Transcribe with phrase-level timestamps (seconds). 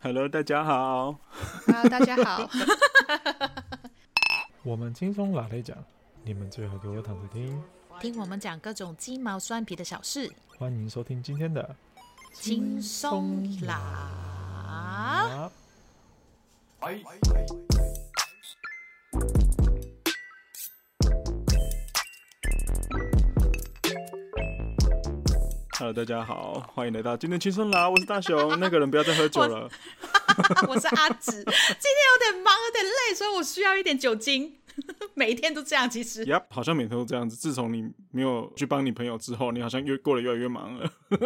[0.00, 1.18] Hello，大家好。
[1.66, 2.48] Hello，大家好。
[4.62, 5.76] 我们轻松拿来讲，
[6.22, 7.60] 你们最好给我躺着听，
[8.00, 10.32] 听我们讲各种鸡毛蒜皮的小事。
[10.56, 11.74] 欢迎收听今天的
[12.32, 15.50] 轻松拿。
[25.78, 28.58] Hello，大家好，欢迎来到今天轻松拿，我是大雄。
[28.58, 29.70] 那个人不要再喝酒了。
[30.66, 34.58] 我， 我是阿紫，今天有点忙，有点累，所以我需要一点酒精。
[35.14, 36.26] 每一天都这样，其实。
[36.26, 37.36] Yep，好像每天都这样子。
[37.36, 40.90] 自从你没有去帮你朋友之后，你好像越过得越来越忙了。
[41.10, 41.20] 对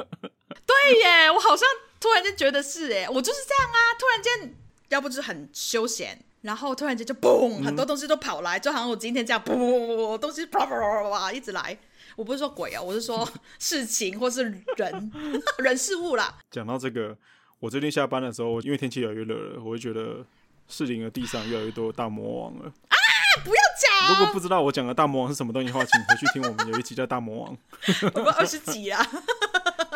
[1.02, 1.66] 耶，我好像
[1.98, 3.78] 突然间觉得是哎，我就是这样啊。
[3.98, 4.54] 突然间，
[4.90, 11.78] 要不就是很休闲，然后突然间就嘣，嗯、很多东西都跑来，就好像我今天这样，嘣嘣嘣，东西啪啪啪啪一直来。
[12.16, 14.44] 我不是说鬼啊，我是说 事情或是
[14.76, 15.12] 人
[15.58, 16.38] 人事物啦。
[16.50, 17.16] 讲到这个，
[17.60, 20.24] 我最近下班的时候，因为天气越来越热了，我就觉得
[20.68, 22.72] 士林的地上越来越多大魔王了。
[22.88, 22.96] 啊！
[23.44, 24.10] 不要讲！
[24.10, 27.58] 如果不知道我讲的大魔王是什么东西的话，请回去听我们有一集叫《大魔王
[28.14, 29.02] 》。我们二十集啊！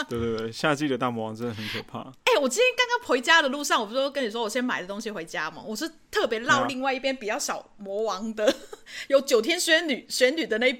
[0.08, 2.00] 对对对，夏季的大魔王真的很可怕。
[2.00, 5.62] 哎、欸，我今天刚刚回家的路上，我不是说跟你说我先买的东西回家吗？
[5.66, 8.54] 我是特别绕另外一边比较小魔王的，
[9.08, 10.72] 有九天玄女玄女的那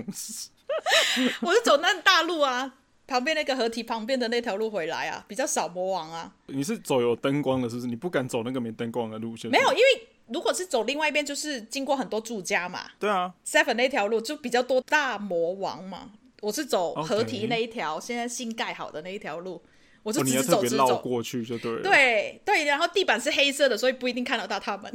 [1.42, 2.74] 我是走那大路啊，
[3.06, 6.32] 旁边那个河堤旁边的那条路回来啊，比较少魔王啊。
[6.46, 7.86] 你是走有灯光的，是不是？
[7.86, 9.50] 你不敢走那个没灯光的路线？
[9.50, 12.86] 没有，因为如果是走另外一边，就是经过很多住家嘛。
[12.98, 16.12] 对啊，Seven 那条路就比较多大魔王嘛。
[16.40, 19.62] 我是走河堤那一条.现在新盖好的那一条路，
[20.02, 21.82] 我就直直走直走过去就对了。
[21.82, 24.92] 对对，然后地板是黑色的，所以不一定看得到他们。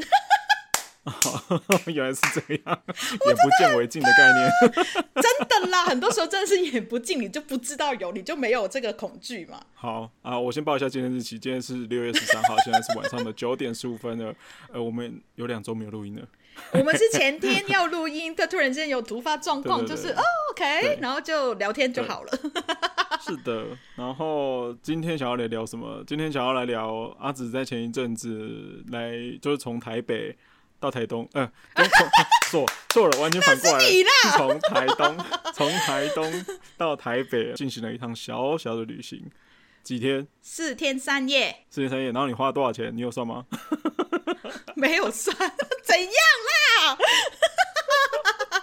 [1.87, 2.81] 原来是这样，
[3.25, 4.51] 眼不见为净的概念。
[5.15, 9.59] 真的啦，很多时候真的是眼不见，你就不知道有，你就没有这个恐惧嘛。
[9.73, 14.33] 好啊，我先报一下今天日期，今天是六月十三号，现在是晚上的九点十五分了。
[14.71, 16.27] 呃，我们有两周没有录音了。
[16.71, 20.21] 我们是前天要录音，但突然间有突发状况，就是哦
[20.51, 22.31] ，OK，然后就聊天就好了。
[23.21, 26.03] 是的，然后今天想要来聊什么？
[26.07, 30.35] 今天想要来聊阿紫在前一阵子来，就是从台北。
[30.79, 31.87] 到台东，嗯、呃，
[32.49, 33.83] 错错 了，完全反过来了。
[33.83, 35.17] 是从台东，
[35.53, 36.45] 从台东
[36.77, 39.29] 到台北进行了一趟小小的旅行，
[39.83, 40.27] 几天？
[40.41, 41.65] 四天三夜。
[41.69, 42.95] 四天三夜，然后你花了多少钱？
[42.95, 43.45] 你有算吗？
[44.75, 45.35] 没有算，
[45.83, 46.13] 怎样
[46.85, 46.97] 啦？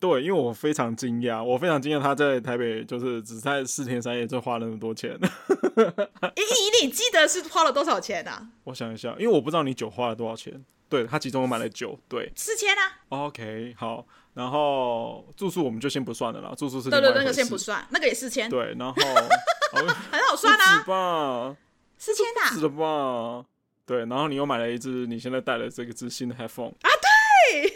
[0.01, 5.19] 对，因为我非常惊讶，我非常惊讶他在台北就是只在四天三夜就花了那么多钱。
[5.19, 8.47] 咦，你记得是花了多少钱啊？
[8.65, 10.65] 我想一下，因为我不知道你酒花了多少钱。
[10.95, 12.93] 对，他其中我买了九，对，四千啊。
[13.09, 18.49] OK，好，然后住宿我们就先不算了啦，住宿是对对，那个先不算，那个也四千。
[18.49, 18.95] 对，然后
[19.75, 21.57] 很好算啊，吧？
[21.99, 23.45] 四千啊，是的吧？
[23.85, 27.73] 对，然后你又买了一只你现在戴的这个只新的 headphone 啊，对，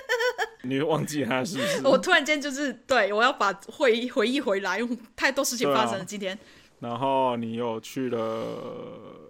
[0.64, 1.82] 你又忘记他是不是？
[1.86, 6.38] 我突然间就是对我要把回回忆回来，因为太多事情发生了今天。
[6.80, 9.20] 然后你又去了。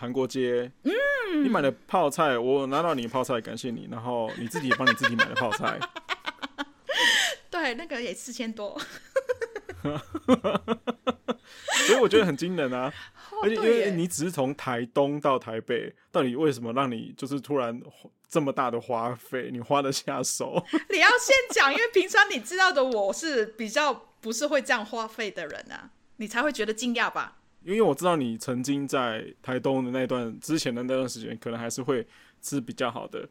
[0.00, 3.86] 韩国街，嗯，你买的泡菜，我拿到你的泡菜，感谢你。
[3.90, 5.78] 然后你自己也帮你自己买的泡菜，
[7.50, 8.80] 对，那个也四千多，
[11.86, 12.90] 所以我觉得很惊人啊。
[13.32, 17.78] 哦、而且因为你只是从台东到台北，到底为什么让你就是突然
[18.26, 20.64] 这么大的花费，你花得下手？
[20.88, 27.36] 你要先讲，因为平常你知道的我是比较不是会这样花费的人啊，你才会觉得惊讶吧。
[27.64, 32.06] 因为我知道你曾经在台东的那段之前的那段时间，可能还是会
[32.40, 33.28] 吃比较好的，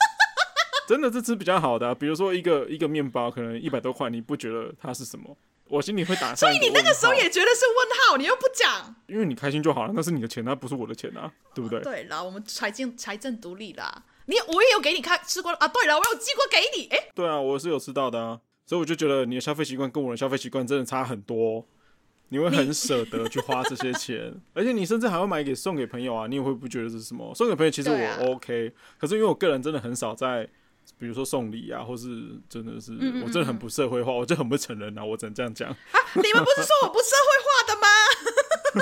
[0.86, 1.94] 真的是吃比较好的啊。
[1.94, 5.36] 比如说一个一个面包可能一百多块，你不觉得它是什么？
[5.68, 6.34] 我心里会打。
[6.34, 8.94] 所以你那个时候也觉得是问号，你又不讲。
[9.06, 11.80] 因为你开心就好了，那是你的钱，那不是我的钱啊，对不对？
[11.82, 14.04] 对了，我们财政财政独立啦。
[14.26, 15.66] 你我也有给你看吃过啊。
[15.68, 16.86] 对了，我有寄过给你。
[16.88, 18.40] 哎，对啊，我是有吃到的啊。
[18.66, 21.66] 所以我就觉得你的消费习惯跟我的消费习惯真的差很多。
[22.34, 26.26] 你会很舍得去花这些钱，而且你甚至还会买给送给朋友啊！
[26.26, 27.32] 你也会不觉得这是什么？
[27.32, 30.44] 送给朋友其实我 OK，、啊、可是因为我个人真的很少在，
[30.98, 32.08] 比如说送礼啊，或是
[32.48, 35.04] 真的是嗯嗯嗯我真的很不社会化，我就很不承认啊！
[35.04, 35.76] 我只能这样讲啊！
[36.14, 37.86] 你们不是说我不社会化的吗？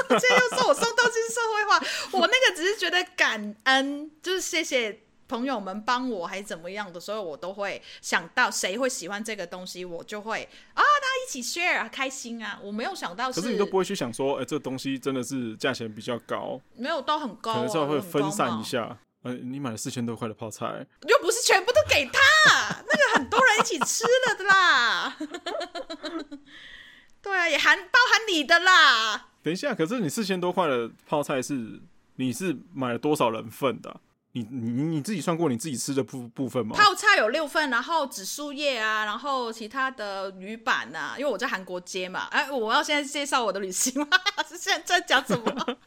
[0.18, 5.02] 现在又说我送东西是社会化，我那个只是觉得感恩，就是谢谢。
[5.32, 12.60] 朋友们帮我还是怎么样的，所以我都会想到谁会喜欢这个东西，我就会啊，大家一起 share 开心啊！
[12.62, 18.98] 我没有想到是，可是你都不会去想说，哎、欸，这个东西真的是价钱比较高，没有都很高、啊，可能是会分散一下。
[19.22, 25.16] 嗯、呃，你买了四千多块的泡菜，又不是全部都给他，那个很多人一起吃了的啦。
[27.22, 29.28] 对啊，也含包含你的啦。
[29.42, 31.80] 等一下，可是你四千多块的泡菜是
[32.16, 33.96] 你是买了多少人份的啊？
[34.34, 36.74] 你你你自己算过你自己吃的部部分吗？
[36.74, 42.28] 泡菜有六份，然后紫苏叶啊，然后其他的鱼板啊，因为我在韩国街嘛。
[42.30, 44.08] 哎，我要现在介绍我的旅行吗？
[44.48, 45.78] 是现在在讲什么？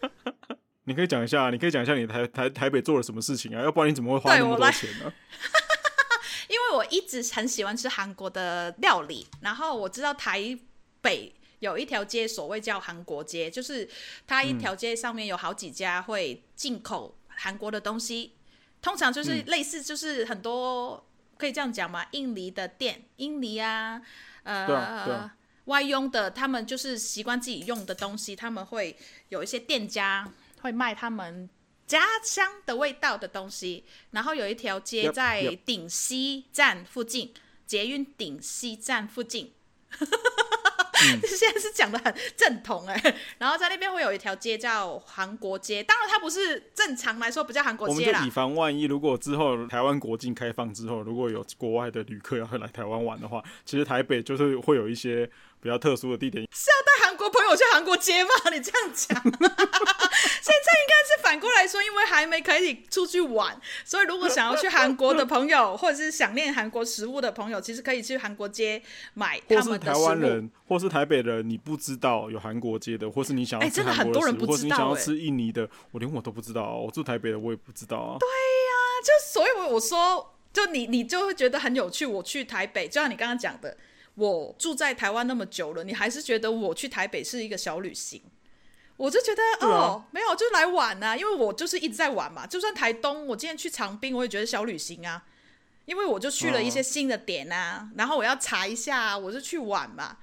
[0.83, 3.63] 你可以讲一下，你可以讲一下你台台台北做了什么事情啊？
[3.63, 5.11] 要不然你怎么会花那么多钱呢？
[6.47, 10.55] 因为我一直很喜欢吃韩国的料理，然后我知道台
[11.01, 13.89] 北有一条街，所谓叫韩国街，就是
[14.27, 18.33] 它一条街上面有好几家会进口韩国的东西。
[18.85, 21.01] 通常就是类似，就是很多、嗯、
[21.39, 23.99] 可以这样讲嘛，印尼的店，印尼啊，
[24.43, 25.35] 呃，对啊对啊，
[25.65, 28.95] 外佣的，他们就是习惯自己用的东西，他们会
[29.29, 31.49] 有一些店家会卖他们
[31.87, 33.85] 家乡的味道的东西。
[34.11, 37.33] 然后有一条街在顶溪站附近，
[37.65, 39.51] 捷运顶溪站附近。
[41.03, 47.99] 嗯、 现在是讲的很正统哎， 然后在那边会有一条街叫韩国街，当然它不是正常来说不叫韩国街啦。
[47.99, 55.29] 我们就以防万一，如果之后台湾国境开放之后，如果有国外的旅客要来台湾玩的话，其实台北就是会有一些。
[55.61, 57.04] 比较特殊的地点是要带
[57.35, 58.29] 朋友去韩国街吗？
[58.51, 68.81] 你这样讲， 现在应该是反过来说，因为还没可以出去玩，所以如果想要去韩国的朋友，或者是想念韩国食物的朋友，其实可以去韩国街
[69.13, 69.71] 买他们的食物。
[69.71, 76.75] 或是台湾人，或是台北人，你不知道有韩国街的，或是你想要吃韩国的食物，欸、真的很多人不知道，或是你想要吃印尼的，我连我都不知道。
[76.75, 78.17] 我住台北的，我也不知道啊。
[78.19, 82.05] 对呀、啊，就所以我我说，就你你就会觉得很有趣。
[82.05, 83.75] 我去台北，就像你刚刚讲的。
[84.15, 88.21] 我住在台湾那么久了，你还是觉得我去台北是一个小旅行？
[88.97, 92.47] 我就觉得、啊、哦，没有，就来玩啊，因为我就是一直在玩嘛。
[92.47, 95.23] 就算台东，我今天去长滨，我也觉得小旅行啊，
[95.85, 100.17] 因为我就去了一些新的点啊，然后我要查一下，我就去玩嘛。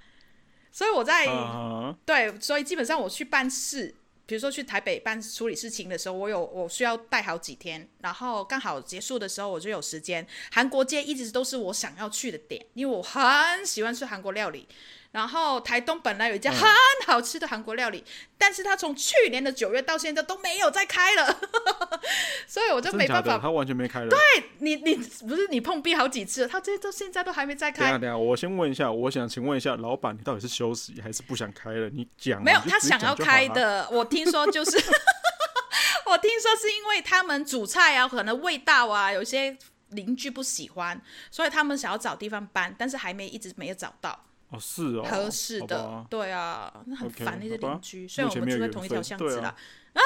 [0.73, 1.95] 所以我在、uh-huh.
[2.07, 3.95] 对，所以基本上我去办事。
[4.33, 10.27] 比如说去台北办处理事情的时候，我有我需要带好几天，然后刚好结束的时候我就有时间。
[10.51, 13.23] 韩国街一直都是我想要去的点，因为我很
[13.67, 14.67] 喜欢吃韩国料理。
[15.13, 16.67] 然后台东本来有一家很
[17.07, 21.41] 好吃的韩国料理，嗯、但是他从去年的九月到现在都没有再开了，
[22.49, 23.39] 所以我就没办法。
[23.39, 24.09] 他完全没开了。
[24.09, 24.19] 对
[24.61, 24.95] 你，你
[25.29, 27.85] 不是你碰壁好几次了，他这些都现在都还没再开。
[27.85, 31.91] 等下等下，我先问一下，我想请问一下老板，你到底是休息还是不想开了？
[31.91, 32.43] 你讲。
[32.43, 33.87] 没有，他想要开的。
[33.91, 34.77] 我听说就是，
[36.07, 39.55] 我听说是因为他们煮菜啊，可能味道啊，有些
[39.91, 40.99] 邻居不喜欢，
[41.31, 44.19] 所以他们想要找地方搬，但是还没一直没有找到。
[44.53, 48.07] 哦，是哦，合适的，对啊，那很烦那些邻居。
[48.07, 49.55] 虽然我们住在同一条巷子啦，
[49.95, 50.01] 啊、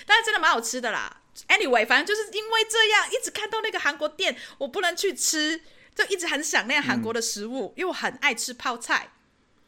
[0.06, 1.21] 但是真的蛮好吃的啦。
[1.48, 5.62] Anyway，反正就是因为这样，一直看到那个韩国店，我不能去吃，
[5.95, 9.12] 就一直很想念韩国的食物，嗯，因为我很爱吃泡菜。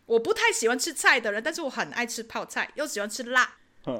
[0.06, 3.56] 我不太喜欢吃菜的人，但是我很爱吃泡菜，又喜欢吃辣。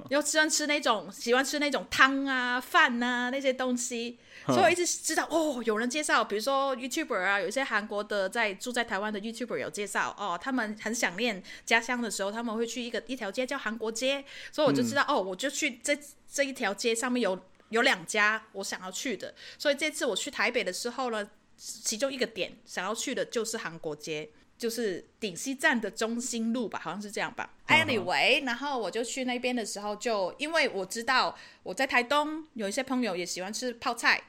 [0.10, 15.98] 又喜欢吃那种，喜欢吃那种汤啊、饭啊那些东西，所以我一直知道哦，有人介绍，比如说 YouTuber 啊，有一些韩国的在住在台湾的 YouTuber 有介绍哦，他们很想念家乡的时候，他们会去一个一条街叫韩国街，所以我就知道、嗯、哦，我就去这
[16.32, 17.38] 这一条街上面有
[17.70, 24.30] 有两家我想要去的，所以这次我去台北的时候呢，其中一个点想要去的就是韩国街。
[24.64, 27.50] 就是顶溪站的中心路吧，好像是这样吧。
[27.68, 34.24] Anyway，然后我就去那边的时候就，就因为我知道我在台东有一些朋友也喜欢吃泡菜，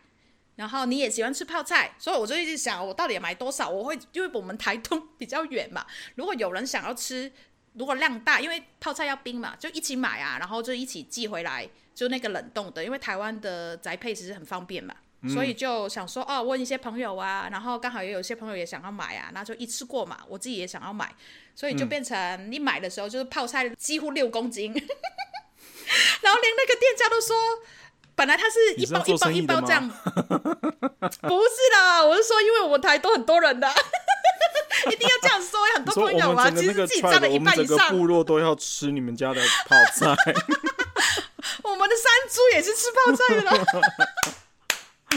[0.57, 3.69] 然后你也喜欢吃泡菜，所以我就一直想，我到底买多少？
[3.71, 5.87] 我会因为我们台东比较远嘛，
[6.17, 7.31] 如果有人想要吃，
[7.75, 14.97] 如果量大，因为泡菜要冰嘛，就一起买啊，然后就一起寄回来，就那个冷冻的，因为台湾的宅配其实很方便嘛。
[15.33, 20.19] 所以就想说哦，问一些朋友啊，然后刚好也有一些朋友也想要买啊，那就一次过嘛。
[20.28, 21.11] 我自己也想要买，
[21.54, 24.75] 所以就变成你买的时候就是泡菜几乎六公斤，嗯、
[26.21, 27.35] 然后连那个店家都说，
[28.14, 33.66] 本来他是一包一包一包这样，不是啦，我是说因为我们台都很多人的，
[34.93, 40.14] 一定要这样说，有很多朋友啊，其实自己占了一半以上，部落都要吃你们家的泡菜，
[41.64, 43.43] 我们的山猪也是吃泡菜的。
[43.43, 43.64] 啦。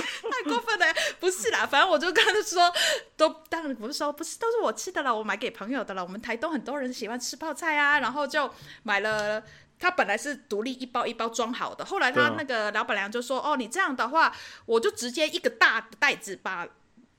[0.32, 0.86] 太过分了，
[1.20, 2.74] 不是啦，反正我就跟他说，
[3.16, 6.04] 都当然不是说不是，都是我吃的了，我买给朋友的了。
[6.04, 8.52] 我们台东很多人喜欢吃泡菜啊，然后就
[8.84, 9.44] 买了。
[9.80, 14.36] 他本来是独立一包一包装好的，后来他那个老板娘就说：“哦，你这样的话，
[14.66, 16.68] 我就直接一个大的袋子把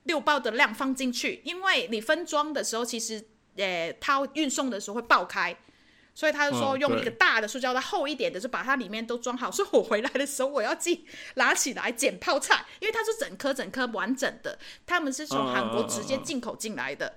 [0.03, 3.23] 六包的量放进去，因为你分装的时候，其实
[3.55, 5.55] 呃，它运送的时候会爆开。”
[6.19, 9.49] 所以他就说用一个大的塑胶袋，厚一点的，就把它里面都装好。
[9.49, 17.13] 所以我回来的时候，我要自己拿起来捡泡菜，因为它是整颗整颗完整的，他们是从韩国直接进口进来的。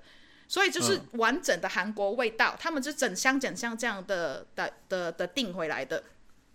[0.47, 6.05] 所以就是完整的韩国味道，嗯、他们就整箱整箱这样的的的的订回来的。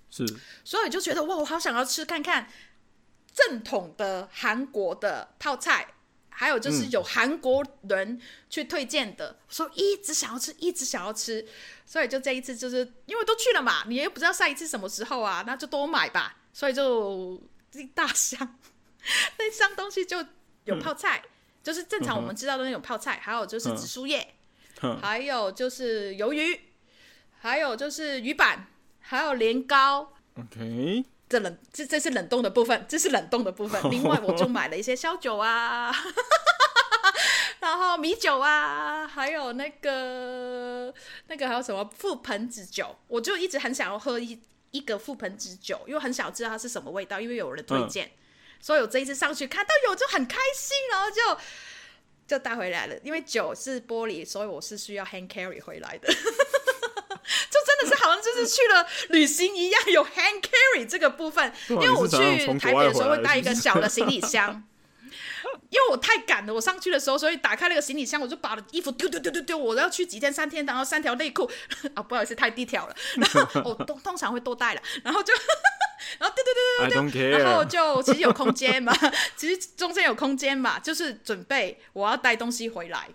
[0.09, 0.25] 是，
[0.63, 2.47] 所以就觉得哇，我好想要吃看看
[3.33, 5.85] 正统的韩国的泡菜，
[6.39, 11.44] 还有就是有韩国人去推荐的，嗯、说一直想要吃，一直想要吃，
[11.84, 12.77] 所以就这一次就是
[13.08, 17.41] 因为都去了嘛，你也不知道下一次什么时候啊，那就多买吧，所以就
[17.74, 18.60] 一大箱，
[19.39, 20.24] 那箱东西就
[20.65, 21.29] 有泡菜，嗯、
[21.63, 24.36] 就是正常我们知道的那种泡菜，嗯、还有就是紫苏叶，
[24.84, 26.62] 嗯、还有就是鱿鱼，
[27.39, 28.67] 还有就是鱼板。
[29.10, 33.81] 还有年糕，OK，这冷这这是冷冻的部分，这是冷冻的部分。
[33.91, 35.93] 另外，我就买了一些烧酒啊，
[37.60, 40.93] 然后米酒啊，还有那个
[41.27, 44.41] 那个还有什么覆盆子酒，我就一直很想要喝一
[44.72, 48.12] 一个覆盆子酒，因为很想知道它是什么味道，因为有人推荐，嗯、
[48.62, 51.38] 所以我这一次上去看到有就很开心，然后就
[52.25, 52.96] 就带回来了。
[53.03, 56.07] 因为酒是玻璃，所以我是需要 hand carry 回来的。
[57.81, 61.51] 就真的是好像就是去了旅行一样，有 hand carry 这个部分。
[61.69, 62.17] 因为我去
[62.60, 64.63] 台北的时候会带一个小的行李箱，
[65.69, 71.50] 因为我太赶了，我上去的时候，所以打开那个行李箱，我就把衣服丢丢丢丢丢，我要去几天三天，然后三条内裤
[71.93, 72.96] 啊，不好意思，太低调了。
[73.17, 75.34] 然后我通通常会多带了，然后就
[76.19, 78.96] 然后丢丢丢丢丢，然后就其实有空间嘛，
[79.36, 83.07] 其实中间有空间嘛，就是准备我要带东西回来。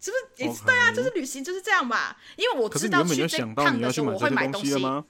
[0.00, 0.92] 是不是也是对啊？
[0.92, 2.16] 就是旅行就是这样吧。
[2.36, 5.04] 因为我知道去这趟的时候我会买东西吗。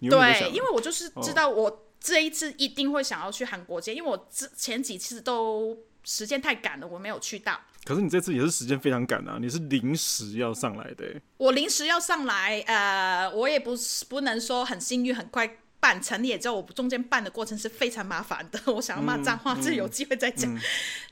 [0.00, 7.60] 对，因为我就是知道我这一次一定会想要去韩国街，因为我之前几次都时间太赶了，我没有去到。
[7.84, 9.38] 可是你这次也是时间非常赶啊！
[9.40, 11.04] 你是临时要上来的。
[11.36, 16.22] 我临时要上来，呃，我也不是不能说很幸运，很快办成。
[16.22, 18.72] 你也知道，我中间办的过程是非常麻烦的。
[18.72, 20.54] 我想要骂脏话，这、嗯、有机会再讲。
[20.54, 20.60] 嗯、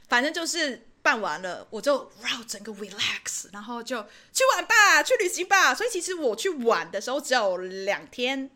[0.08, 0.86] 反正就是。
[1.06, 5.72] 办完了，我就哇整个 relax，然后就去玩吧，去旅行吧。
[5.72, 8.50] 所以其实我去玩的时候只有两天，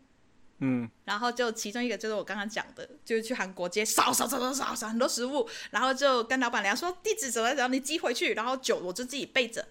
[0.59, 9.65] 嗯，然后就其中一个就是我刚刚讲的，就是去韩国街扫扫扫扫扫扫很多食物，然后就跟老板娘说地址怎么，然后你寄回去，然后酒我就自己备着，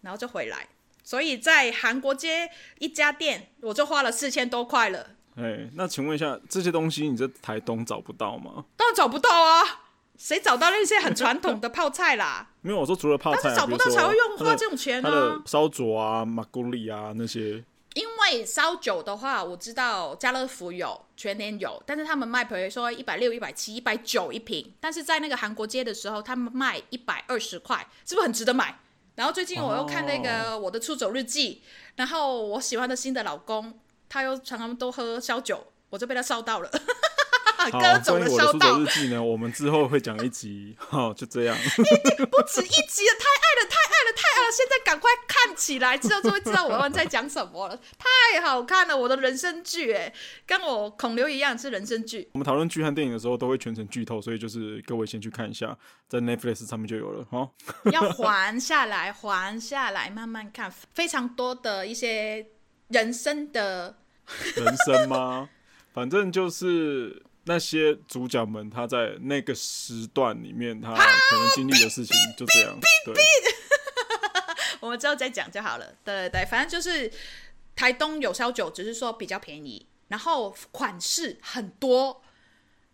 [0.00, 0.66] 然后就回来。
[1.04, 2.48] 所以在韩国街
[2.78, 5.10] 一家店，我就花了四千多块了。
[5.36, 8.64] 哎，那请问一下，这些东西你在台东找不到吗？
[8.78, 9.81] 当然找不到啊。
[10.18, 12.50] 谁找到那些很传统的泡菜啦？
[12.62, 15.10] 没有，我说除了泡菜，但是找不到才会用花这种钱呢。
[15.10, 17.64] 他的烧酒啊、马古里啊那些。
[17.94, 28.78] 因为烧酒的话，我知道家乐福有，全年有，但是他们卖，比如说一百六、一百七、一百九一瓶，但是在那个韩国街的时候，他们卖一百二十块，是不是很值得买？
[29.14, 31.60] 然后最近我又看那个《我的出走日记》，哦，
[31.96, 33.78] 然后我喜欢的新的老公，
[34.08, 36.70] 他又常常都喝烧酒，我就被他烧到了。
[37.70, 41.56] 好，关于我的出走日记呢，我们之后会讲一集， 好，就这样。
[41.56, 44.52] 不止一集了，太爱了，太爱了，太爱了！
[44.52, 47.76] 现在赶快看起来，之后就会知道我们在讲什么了。
[47.98, 50.12] 太好看了，我的人生剧，哎，
[50.46, 52.28] 跟我孔刘一样是人生剧。
[52.32, 55.76] 我们讨论剧和电影的时候，都会全程剧透，所以就是各位先去看一下，
[56.08, 57.48] 在 Netflix 上面就有了，哈。
[57.92, 62.46] 要缓下来，缓下来，慢慢看，非常多的一些
[62.88, 63.96] 人生的。
[64.56, 65.48] 人生吗？
[65.92, 67.22] 反正就是。
[67.44, 72.78] 那些主角们，他在那个时段里面，他可能经历的事情就这样。
[73.04, 73.14] 对，
[74.80, 75.86] 我们之后再讲就好了。
[76.04, 77.10] 对对对，反正就是
[77.74, 82.22] 台东有烧酒，只是说比较便宜，然后款式很多，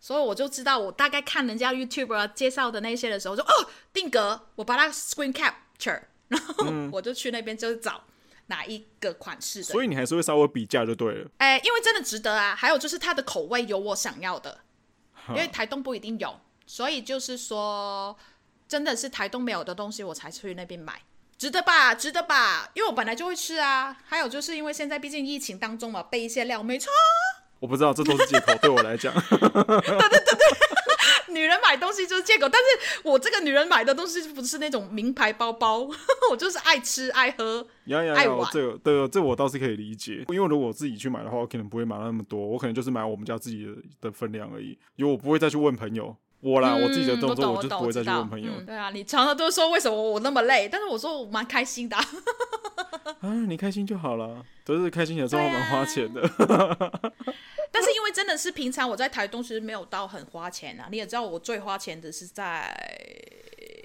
[0.00, 8.04] 所以我就知道，我大概看人家 YouTube 介绍的那些的时候，就哦定格，我把它 screen capture，然后我就去那边就是找。
[8.48, 9.64] 哪一个款式的？
[9.64, 11.30] 所以你还是会稍微比价就对了。
[11.38, 12.54] 哎、欸，因为真的值得啊！
[12.54, 14.60] 还有就是它的口味有我想要的，
[15.28, 18.16] 因为台东不一定有，所以就是说，
[18.66, 21.02] 真的是台东没有的东西，我才去那边买，
[21.36, 21.94] 值得吧？
[21.94, 22.70] 值得吧？
[22.74, 23.96] 因为我本来就会吃啊。
[24.04, 26.90] 还有就是因为现在毕竟疫情当中嘛，备一些料没错。
[27.60, 29.12] 我不知道，这都是借口，对我来讲。
[29.12, 30.77] 对对对对。
[31.30, 35.88] 女人买东西就是借口，但是我这个女人买的东西不是那种名牌包包，
[36.30, 38.48] 我就是爱吃爱喝呀呀呀爱玩。
[38.52, 46.16] 这个对，这我倒是可以理解，因为如果我自己去买的话，我可能不会买那么多，我可能就是买我们家自己的的分量而已，因为我不会再去问朋友。
[46.40, 48.52] 我啦，嗯、我自己的动作，我就不会再去问朋友。
[48.58, 51.96] 嗯、对啊，你常常都说为什么我那么累，但是我说我蛮开心的。
[51.96, 56.22] 啊，你开心就好了，都是开心的时候蛮花钱的。
[58.12, 62.74] 真的是平常我在台东其实没有到很花钱啊，你也知道我最花钱的是在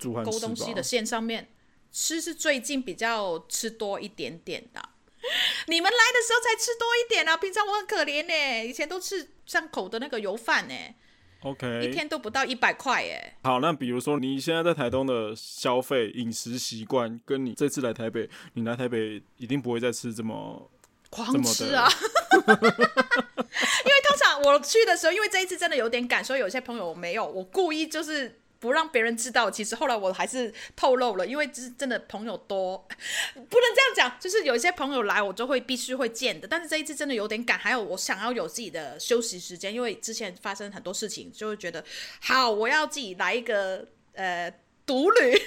[0.01, 1.50] 勾东西的线上面，
[1.92, 4.89] 吃是最近比较吃多一点点的。
[5.68, 10.74] 你们来的时候才吃多一点啊，平常我很可怜呢，以前都吃上口的那个油饭呢。
[11.44, 13.36] OK，一天都不到一百块耶。
[13.44, 20.70] 好，那比如说你现在在台东的消费饮食习惯，跟你这次来台北，你来台北一定不会再吃这么
[21.10, 21.89] 狂吃啊！
[22.48, 28.40] 因为通常我去的时候，因为这一次真的有点赶，所以有些朋友没有，我故意就是。
[28.64, 32.78] 不让别人知道，其实后来我还是透露了，因为是真的朋友多，
[33.34, 34.18] 不能这样讲。
[34.22, 36.48] 就是有一些朋友来，我就会必须会见的。
[36.48, 41.84] 但是这一次真的有点赶，还有我想要有自己的休息时间，因为之前发生很多事情，就会觉得
[42.22, 44.50] 好，我要自己来一个呃
[44.86, 45.38] 独旅，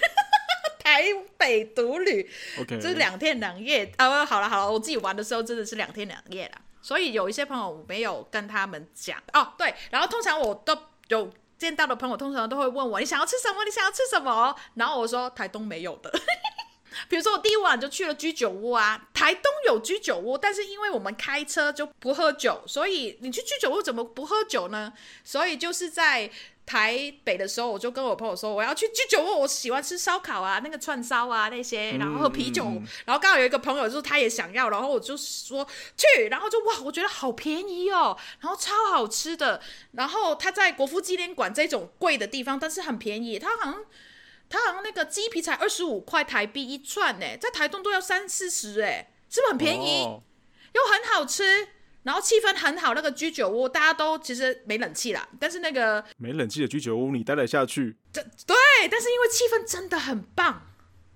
[0.79, 1.05] 台
[1.38, 4.26] 北独旅， OK，就是两天两夜啊。
[4.26, 9.55] 好了好了，我自己玩的时候真的是两天两夜了，所以有一些朋友没有跟他们讲哦。
[9.59, 10.78] 对，然后通常我都
[11.09, 11.28] 有。
[11.59, 13.64] 见到的朋友通常都会问我，你想要吃什么？
[13.64, 14.55] 你想要吃什么？
[14.75, 16.12] 然后我说台东没有的。
[17.09, 24.93] 比如说我第一晚就去了居酒屋啊，台东有居酒屋，但是因为我们开车就不喝酒，所以你去居酒屋怎么不喝酒呢？
[25.25, 26.31] 所以就是在。
[26.67, 35.65] 台北的时候，我就跟我朋友说，我要去居酒屋，我喜欢吃烧烤啊，那个串烧啊那些，然后喝啤酒，嗯、然后刚好有一个朋友就是他也想要，然后我就说
[35.97, 39.61] 去，然后就哇，我觉得好便宜哦，然后超好吃的，
[39.93, 43.85] 然后他在国父纪念馆这种贵的地方，但是很便宜，他好像
[44.49, 50.05] 他好像那个鸡皮才二十五块台币一串呢，在台东都要三四十哎，是不是很便宜？
[50.05, 50.23] 哦、
[50.75, 51.69] 又很好吃。
[52.05, 57.97] 然后气氛很好，那个居酒屋大家都其实没冷气啦，但是那个没冷气的居酒屋你待得下去？
[58.12, 58.57] 这对，
[58.88, 60.62] 但是因为气氛真的很棒。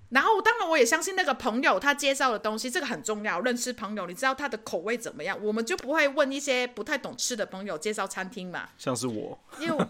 [0.09, 3.39] 然后当然我也相信那个朋友他介绍的东西，这个很重要。
[3.39, 8.67] 认识朋友，你知道他的口味怎么样，我们就不会问一些不太懂吃的朋友介绍餐厅嘛。
[8.77, 9.85] 像是我，因为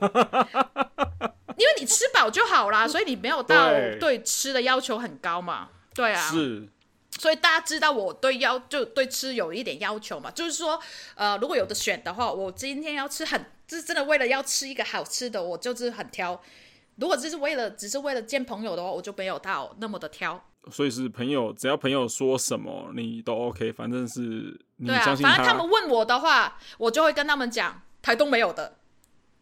[1.61, 5.69] 因为你吃饱就好啦，所以你没有到对吃的要求很高嘛。
[5.93, 6.67] 对啊，是。
[7.19, 10.81] 所以大家知道我对要就对吃有一点要求嘛，就是说，
[11.13, 16.41] 呃，如果有的选的话，我今天要吃很，就是真的为了要吃一个好吃的，我就是很挑。
[16.95, 20.43] 如果只是为了只是为了见朋友的话，我就没有到那么的挑。
[20.71, 25.23] 所以是朋友，只要朋友说什么你都 OK，反正是你相信他。
[25.23, 28.77] 对啊，反正他们问我的话，我就会跟他们讲台东没有的，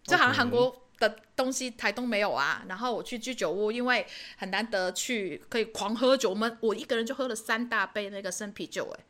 [0.04, 0.89] 就好像韩国。
[1.00, 4.06] 的东西台东没有啊，然后我去居酒屋，因为
[4.38, 9.04] 很难得去可以狂喝酒，我们我一个人就喝了三大杯那个生啤酒，哎，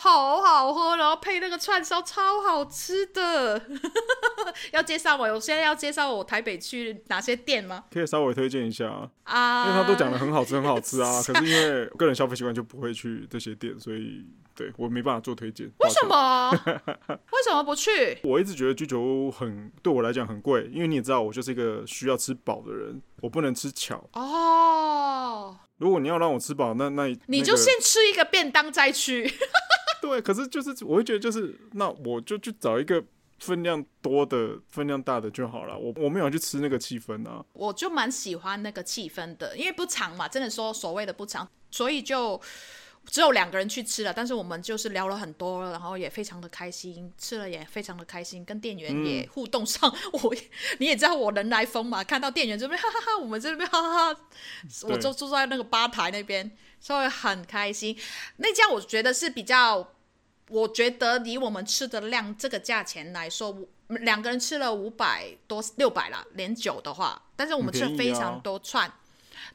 [0.00, 3.60] 好好喝，然后配那个串烧，超好吃的。
[4.72, 7.84] 要介绍我，我现在要介绍我台北去哪些店吗？
[7.92, 11.20] 可以稍微推荐一下啊，因为他都讲的很好吃，很好吃啊。
[11.26, 14.24] 可是因为个人消费习惯就不会去这些店，所以。
[14.54, 15.70] 对，我没办法做推荐。
[15.78, 16.50] 为什么？
[17.30, 18.18] 为什么不去？
[18.24, 24.02] 我一直觉得居酒屋很对我来讲很贵，因为你也知道，我就是一个需要吃饱的人，我不能吃巧。
[24.14, 25.56] 哦。
[25.76, 29.32] 如果你要让我吃饱，那那你就先吃一个便当再去。
[30.02, 33.02] 对，可是就是我会觉得就是那我就去找一个
[33.38, 35.78] 分量多的、分量大的就好了。
[35.78, 37.44] 我我没有去吃那个气氛啊。
[37.52, 42.40] 我就蛮喜欢那个气氛的，因为不长嘛，真的说所谓的不长，所以就。
[43.10, 50.34] 只有两个人去吃了，但是我们就是聊了很多，然后也非常的开心，吃了也非常的开心，跟店员也互动上， 嗯、我
[50.78, 54.20] 你也知道我人来疯嘛，看到店员这边哈哈哈，我们这边哈哈哈，
[54.82, 57.96] 我就坐在那个吧台那边，所以很开心。
[58.36, 59.92] 那家我觉得是比较，
[60.48, 63.56] 我觉得以我们吃的量这个价钱来说，
[63.88, 68.92] 两个人吃了五百多六百啦，连酒的话，但是我们吃了非常多串。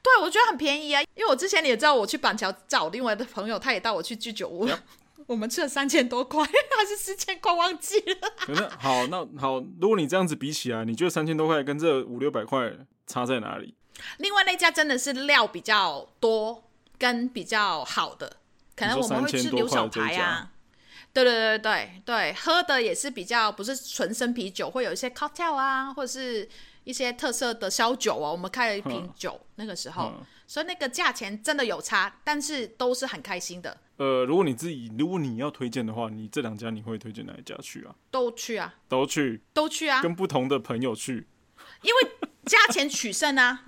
[0.02, 4.68] 对，我觉得很便宜啊，因为我之前你也知道，我去板桥找另外的朋友，他也带我去居酒屋
[5.28, 8.16] 我们吃了三千多块， 还是四千块，忘记了。
[8.48, 12.74] 那好，那好，如果你这样子比起来，你觉得三千多块跟这五六百块
[13.08, 13.74] 差在哪里？
[14.18, 16.64] 另外那家真的是料比较多，
[17.04, 18.38] 跟比较好的，
[18.78, 20.52] 可能我们会吃牛小排啊。
[21.12, 26.48] 对对对对对，喝的也是比较不是纯生啤酒，会有一些 cocktail 啊，或者是。
[26.86, 30.12] 一些特色的烧酒哦，我们开了一瓶酒，那个时候，
[30.46, 33.78] 所以那个价钱真的有差，但是都是很开心的。
[33.96, 37.96] 呃，如果你自己，如果你要推荐的话，你这两家你会推荐哪一家去啊？
[38.12, 41.26] 都去啊，都去，都去啊，跟不同的朋友去，
[41.84, 42.12] 因为
[42.46, 43.64] 价钱取胜啊，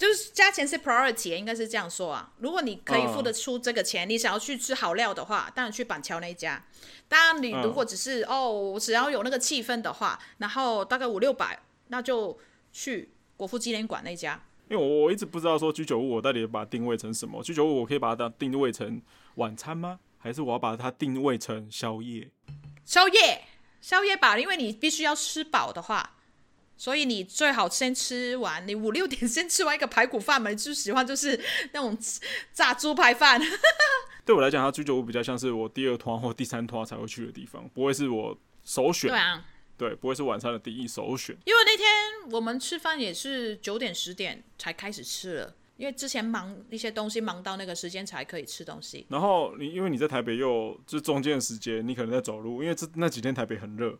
[0.00, 2.32] 就是加钱是 priority，应该是这样说啊。
[2.38, 6.64] 如果你可以付得出这个钱，嗯、你想要去吃好料的话，当然去板桥那一家。
[7.06, 12.38] 当然，你如果只是、嗯、哦，只要有那个气氛的话，然后大概五六百，那就。
[12.72, 17.42] 去国父纪念馆那家，因为我我一直不知道说居酒屋我到底把它定位成什么？
[17.42, 19.02] 居酒屋我可以把它定位成
[19.34, 19.98] 晚餐吗？
[20.18, 22.30] 还是我要把它定位成宵夜？
[22.84, 23.42] 宵夜，
[23.80, 26.18] 宵夜吧，因为你必须要吃饱的话，
[26.80, 31.38] 所以你最好先吃完，你五六点先吃完一个排骨饭嘛，你最喜欢就是
[31.74, 31.94] 那种
[32.54, 33.38] 炸猪排饭。
[34.24, 39.10] 对我来讲，它居酒屋比较像是我第二趟或第三趟才会去的地方，不会是我首选。
[39.10, 39.44] 对啊。
[39.76, 41.36] 对，不会是晚餐的第一首选。
[41.44, 41.86] 因为那天
[42.30, 49.04] 我们吃饭也是九点十点才开始吃了，因为之前忙一些东西，忙到那个时间才可以吃东西。
[49.10, 53.98] 然后你因为你在台北又就中间的时间，你可能在走路，因为这那几天台北很热，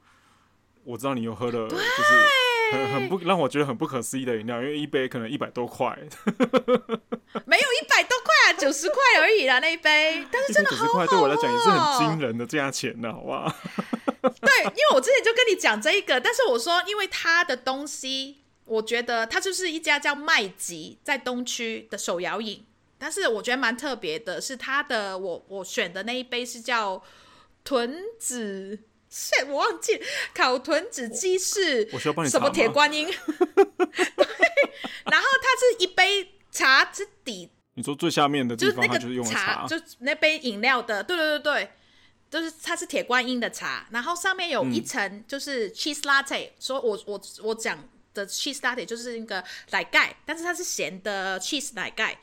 [0.84, 2.49] 我知道你又喝了，就是。
[2.70, 5.98] 很很不让我觉得很不可思议的饮料，因为一杯可能一百多块，
[7.46, 13.52] 没有一百多块啊，九十块而已啦那一杯，但是真的九十块对我来讲也是很惊人的价钱呢，好不好？
[14.22, 22.66] 对，因为我之前就跟你讲这一个，但是我说因为他的东西，我觉得他就是一家叫麦吉在东区的手摇饮，
[22.98, 27.02] 但是我觉得蛮特别的是他的我我选的那一杯是叫
[27.64, 28.80] 豚子。
[29.10, 30.00] 是，我忘记
[30.32, 31.90] 烤豚子鸡是
[32.30, 33.06] 什么铁观音？
[33.36, 33.86] 对，
[35.04, 37.50] 然后它是一杯茶之底。
[37.74, 41.70] 你说最下面的地方，就是那个茶，就那杯饮料的，对对对对，
[42.30, 47.82] 就是它是铁观音的茶，然后上面有一层就是 cheese latte，说、嗯、我我我讲
[48.14, 52.16] 的 cheese latte 就是那个奶盖，但是它是咸的 cheese 奶盖。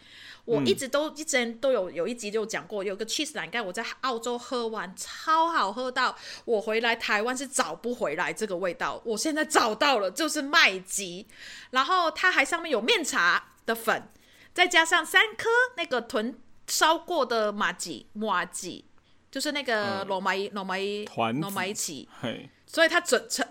[0.48, 11.28] 我一直都、嗯、一直都有有一集就讲过，有个 cheese 奶盖，我在澳洲喝完超好喝到我回来台湾是找不回来这个味道，我现在找到了，就是麦吉，
[11.72, 14.10] 然后它还上面有面茶的粉，
[14.54, 18.86] 再加上三颗那个豚烧过的麻吉麻吉，
[19.30, 23.46] 就是那个糯米糯米团糯米糍，嘿，所以它整成。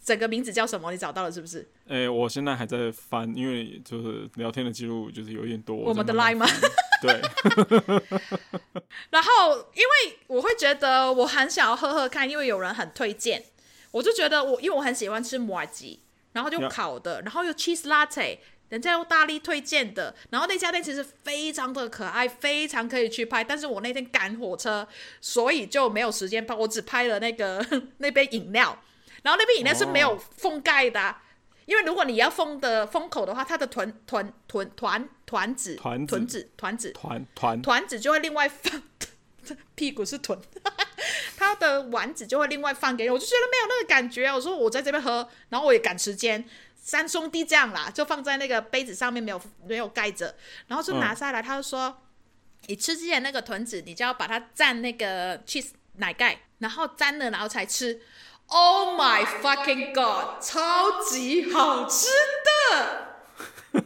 [0.00, 0.90] 整个名字叫什么？
[0.90, 1.68] 你找到了是不是？
[1.88, 5.74] 哎、欸，我现在还在翻，因为就是聊天的记录就是有一点多。
[5.74, 6.46] 我们的 line 吗？
[7.00, 7.20] 对。
[9.10, 13.42] 然后，因为我会觉得我很想要喝喝看，因为有人很推荐，
[13.90, 16.00] 我就觉得我因为我很喜欢吃麻吉，
[16.32, 18.36] 然后就烤的，然后又 cheese latte，
[18.68, 24.86] 人家又大力推荐的，然后那家店其实非常的可爱，非常可以去拍，但是我那天赶火车，
[25.22, 27.64] 所以就没有时间拍，我只拍了那个
[27.96, 28.78] 那杯饮料。
[29.22, 31.27] 然后那杯饮料是没有封盖的、啊，哦、
[31.68, 38.82] 因为如果你要封的封口的话，它的团团团团团子团子团子团团团子就会另外放，
[39.74, 40.40] 屁股是臀，
[41.36, 44.32] 它的丸子就会另外放给你，我就觉得没有那个感觉。
[44.32, 46.42] 我说我在这边喝，然后我也赶时间，
[46.74, 50.34] 三兄弟这样啦，就放在那个杯子上面没有没有盖着，
[50.68, 51.96] 然后就拿下来，他就说，嗯、
[52.68, 58.00] 你吃之前那个臀子，你就要把它蘸那个 cheese 奶盖，然后沾了然后才吃。
[58.48, 60.40] Oh my fucking god！
[60.40, 62.06] 超级好吃
[62.44, 63.08] 的。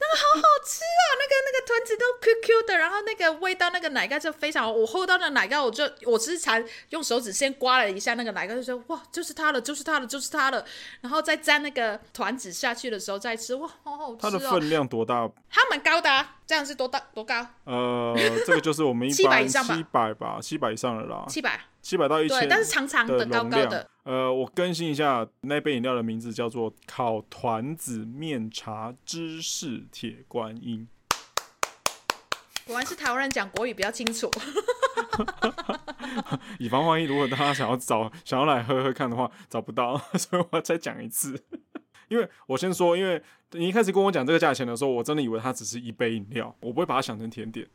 [0.00, 1.04] 那个好好吃啊！
[1.18, 4.72] 那个那个团子都 Q Q 的，然后那个味道，那个奶盖就非常好。
[4.72, 10.64] 我喝到那个奶盖，我就我只是才用手指先刮了一下那个奶盖，就说哇，就是它了，就是它了，就是它了。
[11.00, 14.18] 然后再沾那个团子下去的时候再吃，哇，好好吃哦。
[14.20, 15.28] 它的分量多大？
[15.50, 17.46] 它蛮高的啊，这样是多大多高？
[17.64, 18.14] 呃，
[18.46, 23.88] 这个就是我们一般七百以上吧，七百吧，七百以上的啦，七百，七百到一千，但是长长的，高高的。
[24.04, 30.88] 呃，我更新一下，那杯饮料的名字叫做烤团子面茶芝士铁观音。
[32.66, 34.30] 果然是台湾人讲国语比较清楚。
[36.58, 41.42] 以防万一，如果大家想要找想要来喝喝看的话，找不到， 所以我要再讲一次。
[42.08, 47.66] 因为我先说，因为你一开始跟我讲这个价钱的时候，我真的以为它只是一杯饮料，我不会把它想成甜点。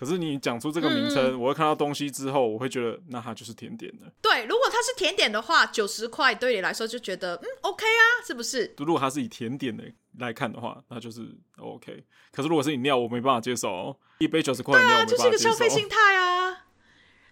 [0.00, 4.10] 可是你讲出这个名称，嗯、我会看到东西之后，我会觉得那它就是甜点的。
[4.22, 8.74] 对，如果它是甜点的话，九十块对你来说就觉得嗯 OK 啊，是不是？
[8.78, 9.84] 如果它是以甜点的
[10.18, 11.20] 来看的话，那就是
[11.58, 12.02] OK。
[12.32, 16.64] 可是如果是饮料，我没办法接受，一杯九十块饮料，对啊，就是一个消费心态啊。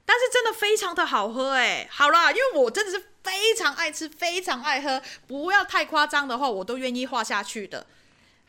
[0.04, 7.86] 但是真的非常的好喝哎，好啦，因为我真的是非常爱吃，非常爱喝，不要太夸张的话，我都愿意画下去的。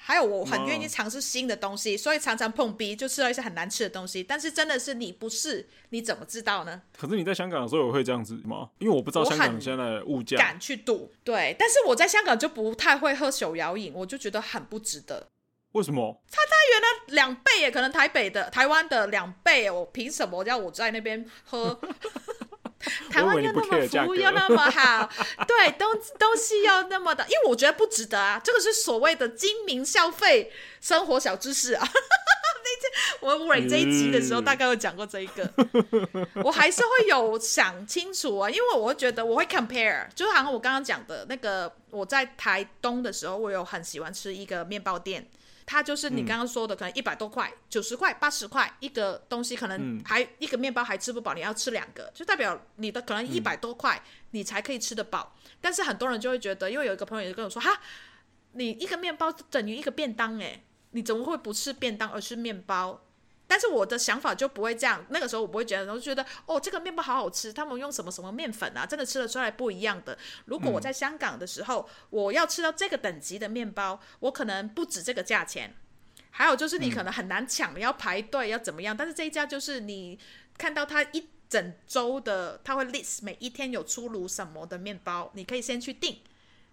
[0.02, 4.24] 还有我很愿意尝试新的东西，嗯、所以常常碰壁，就吃到一些很难吃的东西。
[4.24, 6.82] 但是真的是你不试，你怎么知道呢？
[6.98, 8.70] 可是你在香港的时候也会这样子吗？
[8.80, 10.38] 因为我不知道香港现在的物价。
[10.38, 11.56] 敢去赌，对。
[11.60, 15.28] 但是我在香港就不太会喝手摇饮，我就觉得很不值得。
[15.74, 16.20] 为什么？
[16.28, 17.70] 差太远了，两倍耶！
[17.70, 21.80] 可能台北的、台湾的两倍，我凭什么要我在那边喝？
[23.12, 25.10] 台湾又那么服务又那么好，
[25.46, 28.40] 对，东东西又那么的，因为我觉得不值得啊。
[28.44, 31.86] 这个是所谓的精明消费生活小知识啊。
[32.62, 35.52] 那天我蕊这一集的时候，大概有讲过这一个，
[36.44, 45.28] 我还是会有想清楚啊，因为我会觉得我会 compare，就好像我刚刚讲的那个，我在台东的时候，我有很喜欢吃一个面包店。
[45.72, 54.02] 它就是你刚刚说的，可能一百多块、九十块、八十块一个东西，可能还一个面包还吃不饱，你要吃两个，就代表你的可能一百多块
[54.32, 55.36] 你才可以吃得饱。
[55.62, 57.80] 但是很多人就会觉得，因为有一个朋友就跟我说，哈，
[58.54, 63.06] 你一个面包等于一个便当，诶，你怎么会不吃便当而吃面包？
[63.50, 65.04] 但是我的想法就不会这样。
[65.10, 70.16] 那个时候我不会觉得，我就觉得哦，这个面包好好吃，他们用什么什么面粉啊，真的吃得出来不一样的。
[70.46, 75.76] 如果我在香港的时候，我要吃到这个等级的面包，我可能不止这个价钱。
[76.30, 78.96] 还有就是你可能很难抢，嗯、要排队要怎么样？
[78.96, 80.20] 但是这一家就是你
[80.56, 86.22] 看到它一整周的，它会 list 每一天有出炉什么的面包，你可以先去订。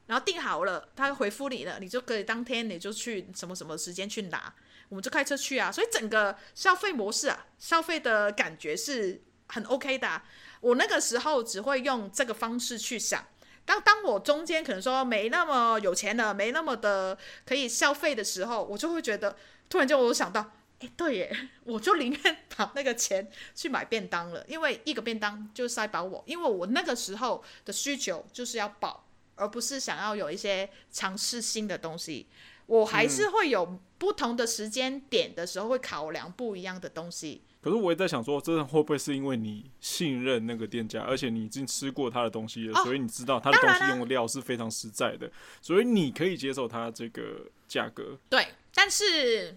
[0.06, 4.54] 然后订好了，他回复你了，你就可以当天你就去什么什么时间去拿，
[4.88, 5.70] 我们就开车去啊。
[5.70, 10.22] 所以整个消费模式啊，消费的感觉是很 OK 的。
[10.60, 13.26] 我那个时候只会用这个方式去想。
[13.64, 19.36] 当当我中间可能说没那么有钱了，没那么的可以消费的时候，我就会觉得，
[19.68, 29.04] 突然间我想到，哎，对耶，我就宁愿把那个钱去买便当了，因为一个便当就塞饱我，因为我那个时候的需求就是要饱。
[29.38, 32.26] 而不是想要有一些尝试新的东西，
[32.66, 37.42] 我还是会有不同的时间点的时候会考量不一样的东西。
[37.60, 48.16] 可是我也在想说，这会不会是因为你信任那个店家，而且你已经吃过他的东西了，哦、所以你知道他的东西用的料是非常实在的，所以你可以接受他这个价格。
[48.28, 49.56] 对，但是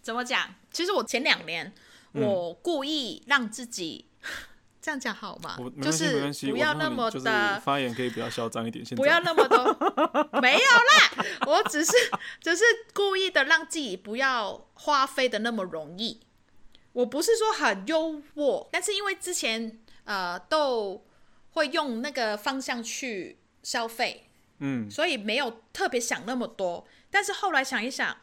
[0.00, 0.54] 怎么讲？
[0.72, 1.72] 其实我前两年
[2.12, 4.06] 我故意让自己。
[4.80, 5.56] 这样讲好吗？
[5.82, 8.84] 就是不要那么的发言，可以比较嚣张一点。
[8.96, 9.64] 不要那么多，
[10.40, 11.92] 没有啦，我只是
[12.40, 12.64] 只是
[12.94, 16.20] 故意的让自己不要花费的那么容易。
[16.92, 21.04] 我不是说很优渥，但是因为之前呃都
[21.50, 26.86] 会用那个方向去消费，嗯，所以没有特别想那么多。
[27.10, 28.16] 但是后来想一想，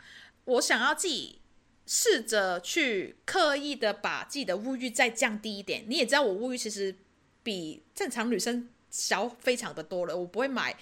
[0.46, 1.42] 我想要自己。
[1.88, 5.86] 试着去刻意的把自己的物欲再降低一点。
[5.88, 6.94] 你也知道，我物欲其实
[7.42, 10.16] 比正常女生小非常的多了。
[10.16, 10.76] 我不会买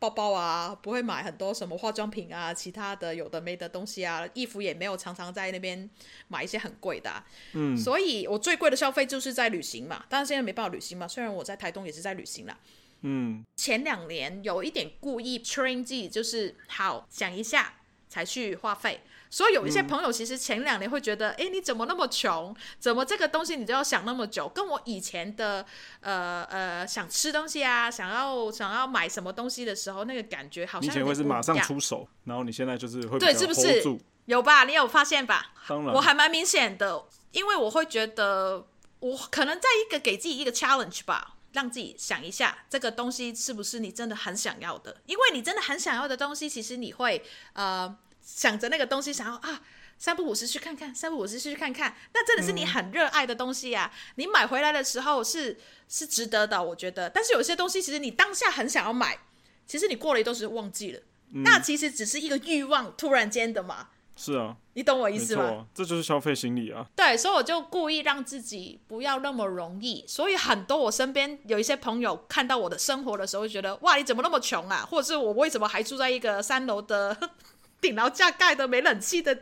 [0.00, 5.88] 包包啊，不会买很多什么化妆品啊，其他的有的没的东西啊，衣服也没有常常在那边
[6.26, 7.24] 买一些很贵的啊。
[7.52, 10.04] 嗯，所以我最贵的消费就是在旅行嘛。
[10.08, 12.58] 当然现在没办法旅行嘛，虽然我在台东也是在旅行啦。
[13.02, 17.74] 嗯，前两年有一点故意 train 自己，就是好想一下
[18.12, 19.02] 才去花费。
[19.30, 22.54] 所以有一些朋友其实前两年会觉得，哎、嗯，你怎么那么穷？
[22.78, 24.46] 怎么这个东西你都要想那么久？
[24.46, 25.64] 跟我以前的，
[26.00, 33.82] 呃呃，想吃东西啊，想要想要买什么东西的时候，那个感觉好像以前会是马上出手，然后你现在就是会对，是不是？
[34.26, 34.64] 有吧？
[34.64, 35.52] 你有发现吧？
[35.66, 38.66] 当然，我还蛮明显的，因为我会觉得，
[39.00, 45.00] 我可能在一个给自己一个 challenge 吧，让自己想一下这个东西是不是你真的很想要的？
[45.06, 47.96] 因为你真的很想要的东西，其实你会呃。
[48.24, 49.60] 想着那个东西，想要啊，
[49.98, 53.90] 三不五时去看看，三不五时去看看，那真的是你很热爱的东西呀、啊。
[53.92, 57.10] 嗯、你买回来的时候是是值得的，我觉得。
[57.10, 59.18] 但是有些东西，其实你当下很想要买，
[59.66, 61.00] 其实你过了一段时间忘记了，
[61.34, 63.88] 嗯、那其实只是一个欲望突然间的嘛。
[64.16, 65.66] 是啊，你懂我意思吗？
[65.74, 66.86] 这就是消费心理啊。
[66.94, 70.04] 对，所以我就故意让自己不要那么容易。
[70.06, 74.86] 所以很多我身边有一些朋友看到我的生活的时候，会觉得哇，你怎么那么穷啊？
[74.88, 77.16] 或者是我为什么还住在一个三楼的？
[77.82, 79.36] 顶楼加盖的没冷气的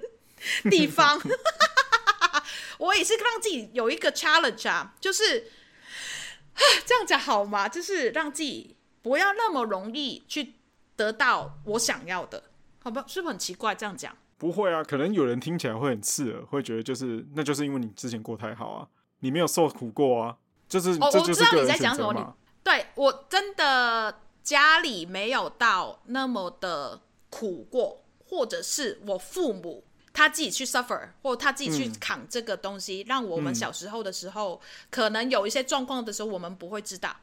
[0.70, 1.20] 地方，
[2.78, 5.50] 我也是让自己有一个 challenge 啊，就是
[6.86, 7.68] 这样讲好吗？
[7.68, 10.54] 就是让自己不要那么容易去
[10.96, 12.44] 得到我想要的，
[12.82, 13.04] 好吧？
[13.06, 14.16] 是不是很奇怪这样讲？
[14.40, 18.88] 不会啊，可能有人听起来会很刺耳，会觉得就是那就是因为你之前过太好啊，
[19.20, 20.36] 你没有受苦过啊，
[20.68, 21.76] 就是、哦、这就是个人选择嘛。
[21.76, 28.02] 我知道你在讲什么，对，我真的家里没有到那么的苦过。
[28.32, 37.16] 或者是我父母他自己去 suffer，或他自己去扛这个东西，嗯、让我们小时候的时候，嗯、可能有一些状况的时候，我们不会知道。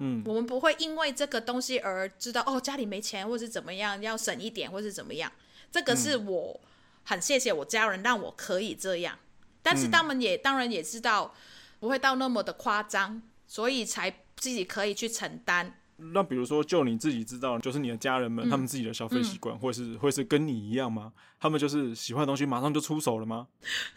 [0.00, 5.32] 嗯，我们不会因为这个东西而知道哦，家里没钱，或是怎么样，要省一点，或是怎么样。
[5.74, 6.60] 这个是我
[7.02, 9.18] 很谢谢我家人让我可以这样，
[9.60, 11.34] 但是他们也、嗯、当然也知道
[11.80, 15.80] 不会到那么的夸张，所以才自己可以去承担。
[15.96, 21.12] 那比如说，就你自己知道，就是你的家人们，嗯、他们自己的消费习惯，会、嗯、是会是跟你一样吗？
[21.40, 23.48] 他们就是喜欢的东西，马上就出手了吗？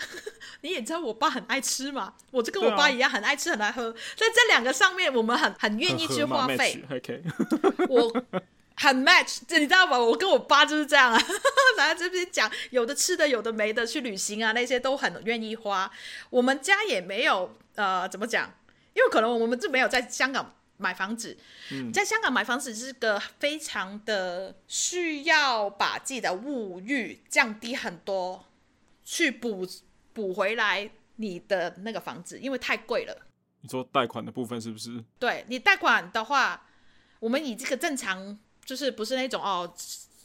[0.61, 6.83] 你也知道，我爸很爱吃嘛，我就跟我爸一样，很爱吃，很爱喝，在这两个上面，我们很很愿意去花费。
[6.89, 7.21] OK，
[7.87, 8.41] 我
[8.77, 9.99] 很 match，这你知道吧？
[9.99, 11.21] 我跟我爸就是这样啊，
[11.77, 15.91] 来这边讲，有的吃的，有的没的，去旅行啊，那些都很愿意花。
[16.29, 18.53] 我们家也没有呃，怎么讲？
[18.93, 20.53] 因为可能我们就没有在香港。
[20.79, 21.35] 买房子，
[21.91, 28.45] 在香港买房子是个非常的需要把自己的物欲降低很多，
[29.03, 29.67] 去补
[30.13, 33.25] 补回来你的那个房子，因为太贵了。
[33.61, 35.03] 你说贷款的部分是不是？
[35.17, 36.67] 对，你贷款的话，
[37.19, 38.37] 我们以这个正常
[38.67, 39.73] 就是不是那种哦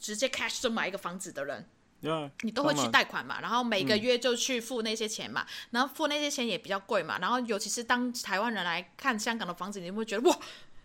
[0.01, 1.65] 直接 cash 就买一个房子的人，
[2.01, 10.37] 嗯你都会去贷款嘛，然后每个月就去付那些钱嘛，然后付那些钱也比较贵嘛，然后尤其是当台湾人来看香港的房子，你会觉得哇，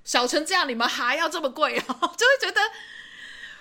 [0.04, 1.84] 小成这样，你们还要这么贵啊？
[1.84, 2.60] 就会觉得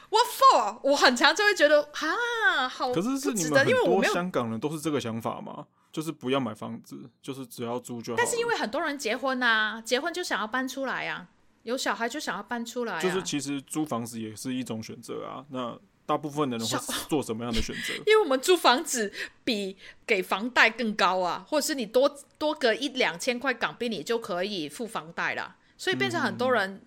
[0.09, 0.79] What for？
[0.83, 5.65] 我很常就会觉得啊，好，可是是你们很多香港人都是这个想法吗？
[5.91, 8.17] 就是不要买房子，就是只要租就好。
[8.17, 11.27] 但是因为很多人结婚啊，结婚就想要搬出来啊，
[11.67, 13.01] 有小孩就想要搬出来啊。
[13.01, 15.79] 就是其实租房子也是一种选择啊，那。
[16.07, 16.77] 大部分的人会
[17.09, 17.93] 做什么样的选择？
[18.09, 19.11] 因为我们租房子
[19.43, 19.75] 比
[20.05, 25.57] 给房贷更高啊，或者是你多多个一两千块港币，你就可以付房贷了。
[25.77, 26.81] 所以变成很多人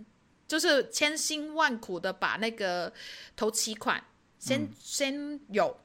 [0.49, 2.91] 就是千辛万苦的把那个
[3.37, 4.03] 头期款
[4.39, 5.79] 先、嗯、先有，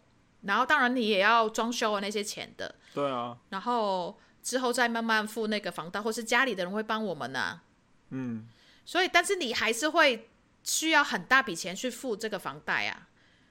[0.43, 2.73] 然后当然你也要装修啊那些钱的。
[2.93, 3.37] 对啊。
[3.49, 7.63] 然后之后再慢慢付那个房贷，或是家里的人会帮我们呢、啊。
[8.11, 8.47] 嗯。
[8.85, 10.29] 所以，但是你还是会
[10.63, 13.09] 需要很大笔钱去付这个房贷啊。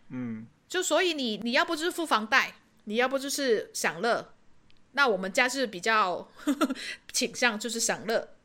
[0.08, 4.34] 嗯，就所以你你要不就是付房贷，你要不就是享乐。
[4.92, 6.30] 那我们家是比较
[7.12, 8.36] 倾向就是享乐，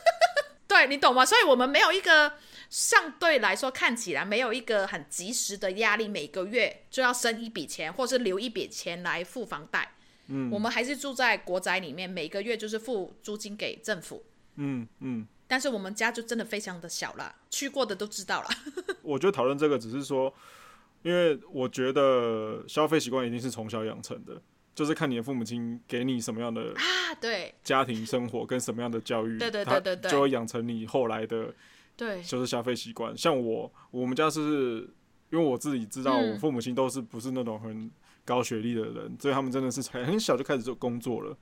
[0.66, 1.26] 对你懂吗？
[1.26, 2.32] 所以我们没有一个
[2.70, 9.92] 相对来说看起来没有一个很及时的压力，每个月就要生一笔钱，或是留一笔钱来付房贷。
[10.28, 14.24] 嗯，我们还是住在国宅里面，每个月就是付租金给政府。
[14.56, 18.48] 嗯嗯，但是我们家就真的非常的小了，去过的都知道了。
[19.02, 20.32] 我觉得讨论这个只是说。
[21.02, 24.42] 因为我觉得消费习惯一定是从小养成的，
[24.74, 31.54] 就是看你的父母亲给你什么样的啊，对家庭生活跟什么样的教育，对对对对对，就会养成你后来的，
[31.96, 33.16] 对，就是消费习惯。
[33.16, 34.90] 像我，我们家是
[35.30, 37.88] 因为我自己知道，我父母亲都是不是那种很
[38.24, 41.38] 高学历的人，嗯，所以他们真的是很小就开始做工作了，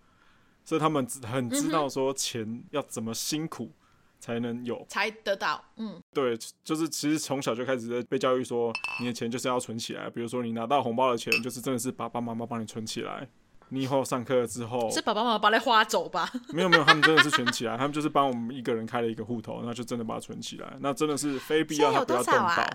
[0.66, 3.72] 所以他们很知道说钱要怎么辛苦。
[4.26, 10.10] 才能有，才得到，嗯，对，就是其实从小就开始在被教育说，你的钱就是要存起来。
[10.10, 13.28] 比如说你拿到红包的钱，就是真的是爸爸妈妈帮你存起来。
[13.68, 16.28] 你以后上课之后，是爸爸妈妈把你花走吧？
[16.50, 20.76] 没有没有，他们真的是存起来，他们就是帮我们一个人开了一个户头，那就真的把它存起来。
[20.80, 22.68] 那真的是非必要他不要动到。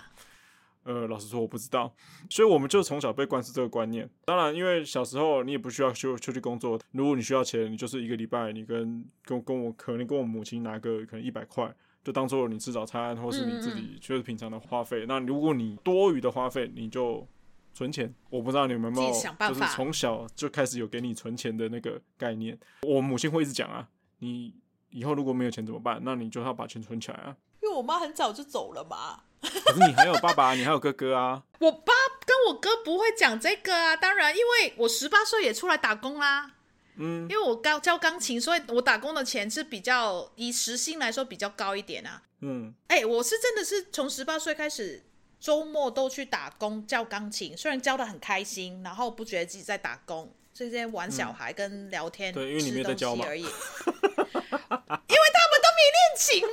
[0.83, 1.93] 呃，老实说我不知道，
[2.29, 4.09] 所以我们就从小被灌输这个观念。
[4.25, 11.71] 当然，因为小时候你也不需要出出去工作，如果你需要钱，你就是一个礼拜你跟跟跟我可能跟我母亲拿个可能一百块，
[12.03, 15.05] 就当做你吃早餐或是你自己就是平常的花费。
[15.07, 17.27] 那如果你多余的花费，你就
[17.73, 18.11] 存钱。
[18.31, 22.57] 我不知道你们有没有就是从小就开始有给你存钱的那个概念。
[22.87, 24.53] 我母亲会一直讲啊，你
[24.89, 26.01] 以后如果没有钱怎么办？
[26.03, 27.37] 那你就要把钱存起来啊。
[27.61, 29.25] 因为我妈很早就走了嘛。
[29.65, 31.41] 可是你还有爸爸，你还有哥哥啊！
[31.59, 31.93] 我爸
[32.25, 36.51] 跟我哥不会讲这个啊，当然，因为我十八岁也出来打工啦。
[36.97, 42.21] 嗯，因为我教教钢琴，所以我打工的钱是比较以时薪来说比较高一点啊。
[42.41, 45.03] 嗯，哎、欸，我是真的是从十八岁开始，
[45.39, 53.41] 周末都去打工教钢琴，虽然教的很开心，然后不觉得自己在打工，这些玩小孩跟聊天、嗯、对，因为你没在教嘛，而已。
[53.45, 56.51] 因为他们都没练琴嘛。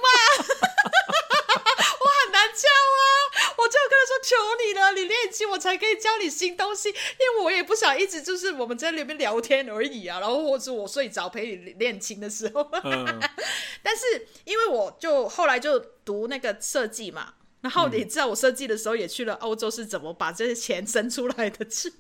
[2.55, 3.55] 教啊！
[3.57, 6.89] 我就跟他说：“求你了，你练琴我才可以教你新东西。
[6.89, 10.21] 因为我也不想一直就是我们在那边聊天而已啊。
[10.21, 12.69] 然后或者我睡着陪你练琴的时候。
[12.85, 13.21] 嗯、
[13.83, 21.69] 但是因为我就后来就读那个设计嘛，然后你知道我设计的时候也去了欧洲，是怎么把这些钱生出来的？
[21.71, 21.91] 是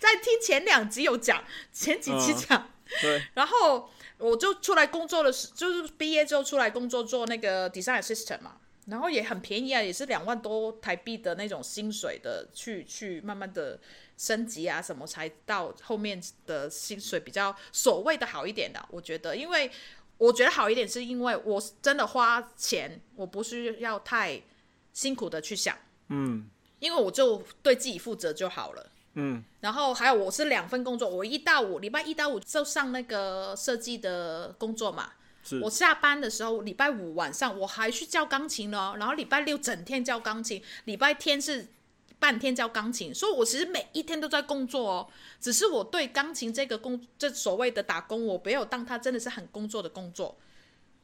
[0.00, 2.90] 在听前两集有讲，前几集讲、嗯。
[3.02, 3.22] 对。
[3.34, 8.56] 然后我就出来工作的时，就是毕业之后出来工作做那个 design assistant 嘛。”
[8.88, 13.78] 然后也很便宜啊，也是两万多台币的那种薪水的，去去慢慢的
[14.16, 18.82] 升级啊，什么才到后面的薪水比较所谓的好一点的。
[18.90, 19.70] 我觉得，因为
[20.16, 24.42] 我觉得好一点，是因为我真的花钱，我不需要太
[24.94, 25.76] 辛苦的去想，
[26.08, 26.48] 嗯，
[26.78, 29.44] 因为我就对自己负责就好了，嗯。
[29.60, 35.12] 然后还有我是两份工作，我一到五礼拜一到五就上那个设计的工作嘛。
[35.62, 41.68] 我下班的时候，礼拜五晚上我还去教钢琴呢，然后礼拜六整天教钢琴，礼拜天是
[42.18, 45.08] 半天教钢琴，所以我其实每一天都在工作哦。
[45.40, 50.36] 只是我对钢琴这个工，这所谓的打工，我没有当它真的是很工作的工作。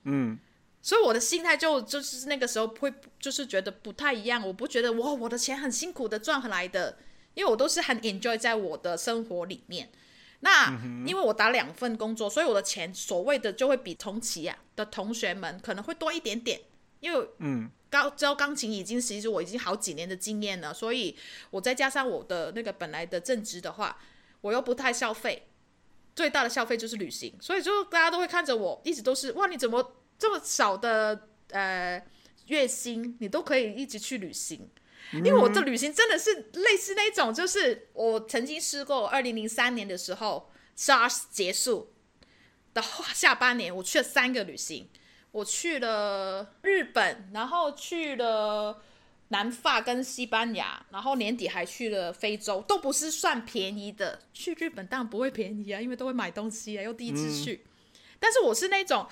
[0.03, 0.39] 嗯，
[0.83, 6.99] 所以我的心态就就是那个时候会就是觉得不太一样，我不觉得哇，我的钱很辛苦的赚回来的，
[7.35, 9.91] 因为我都是很 enjoy 在我的生活里面。
[10.45, 10.71] 那
[11.07, 16.61] 因为我打两份工作，所以我的钱所谓的就会比同期啊的同学们可能会多一点点。
[17.01, 21.17] 因为嗯，教教钢琴已经其实我已经好几年的经验了，所以
[21.51, 23.99] 我再加上我的那个本来的正职的话，
[24.43, 25.47] 我又不太消费，
[26.15, 32.03] 最大的消费就是旅行，所以就大家都会看着我，一直都是哇，你怎么这么少的呃
[32.47, 34.69] 月薪，你都可以一直去旅行？
[35.19, 41.93] 因为我的旅行真的是类似那种，就是我曾经试过，二零零三年的时候，SARS 结束
[42.73, 44.89] 的下半年，我去了三个旅行，
[45.31, 48.83] 我去了日本，然后去了
[49.29, 54.21] 南法跟西班牙，然后年底还去了非洲，都不是算便宜的。
[54.33, 57.65] 去日本当然不会便宜啊，因为都会买东西啊，又第一次去。
[57.65, 59.07] 嗯、但是我是那种，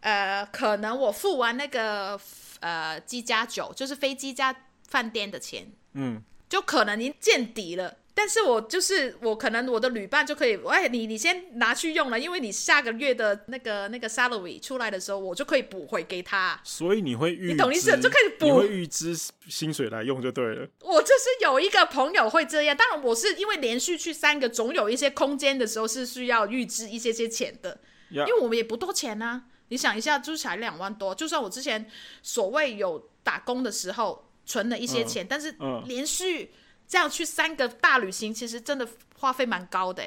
[0.00, 2.20] 呃，可能我付完那个
[2.60, 4.54] 呃机加酒，就是飞机加。
[4.88, 7.98] 饭店的钱，嗯，就可能已经见底了。
[8.14, 16.60] 但是我就是我，可能我的旅伴就可以，哎，你你先拿去用了，因为你下个月的那个那个 salary 出来的时候，我就可以补回给他。
[16.64, 19.16] 所以你会预，你懂意思，就开始补，你会预支
[19.46, 20.68] 薪水来用就对了。
[20.80, 27.78] 我就是有一个朋友会这样，当然我是因为连续去三个，总有一些空间的时候是需要预支一些些钱的
[28.10, 28.26] ，Yeah.
[28.26, 29.44] 因为我们也不多钱啊。
[29.68, 31.88] 你想一下，就是才两万多，就算我之前
[32.24, 34.24] 所谓有打工的时候。
[34.48, 35.54] 存了一些钱，嗯、但是
[35.86, 36.50] 连续
[36.88, 38.88] 这样去三个大旅行，其实真的
[39.18, 40.02] 花费蛮高的，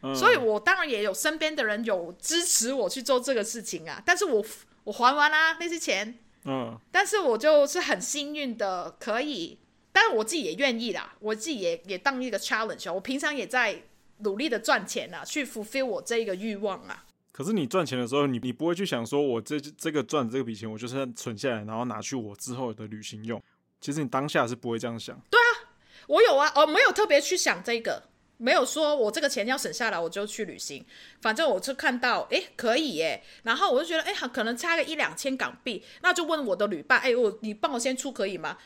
[0.00, 4.02] 嗯、所以我当然也有身边的人有支持我去做这个事情啊。
[4.06, 4.42] 但是我
[4.84, 9.58] 我还完啦那些钱，嗯，但是我就是很幸运的可以，
[9.92, 13.82] 但是我自己也愿意啦，我自己也也当一个 challenge，我平常也在
[14.20, 17.04] 努力的赚钱啊，去 fulfill 我这个欲望啊。
[17.32, 23.42] 可是你赚钱的时候，你你不会去想说，我这这个赚这个笔钱，我就是存下来，然后拿去我之后的旅行用。
[23.84, 25.14] 其实你当下是不会这样想。
[25.28, 25.68] 对啊，
[26.06, 28.02] 我有啊，哦，没有特别去想这个，
[28.38, 30.86] 没有说我这个钱要省下来我就去旅行。
[31.20, 38.56] 反正我就看到，哎，可以耶，然后我就觉得，哎，可能差个一两千港币，那就问我的旅伴，哎，我你帮我先出可以吗？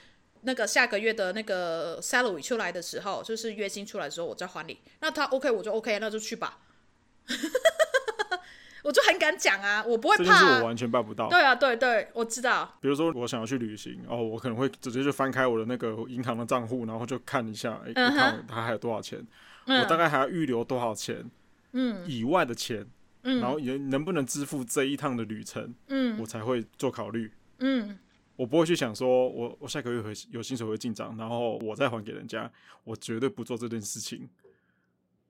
[0.43, 4.79] 那个下个月的那个 salary 出来的时候，就是月薪出来的时候，我再还你。
[5.01, 6.61] 那他 OK，我就 OK，那就去吧。
[8.85, 10.25] 我就很敢讲啊，我不会怕。
[10.25, 11.29] 这是我完全办不到。
[11.29, 12.77] 对啊，对对，我知道。
[12.81, 19.27] 比如说，我想要去旅行，哦，我可能会直接就翻开我的那个银行的账户，然后就看一下，哎、看它还有多少钱，
[19.67, 21.29] 嗯、我大概还要预留多少钱，
[21.73, 22.87] 嗯，以外的钱，
[23.23, 27.99] 嗯，然后也能不能支付这一趟的旅程，嗯，我才会做考虑，嗯，
[28.37, 32.51] 我不会去想说我我下个月会有薪水会进账，然后我再还给人家，
[32.85, 34.29] 我绝对不做这件事情。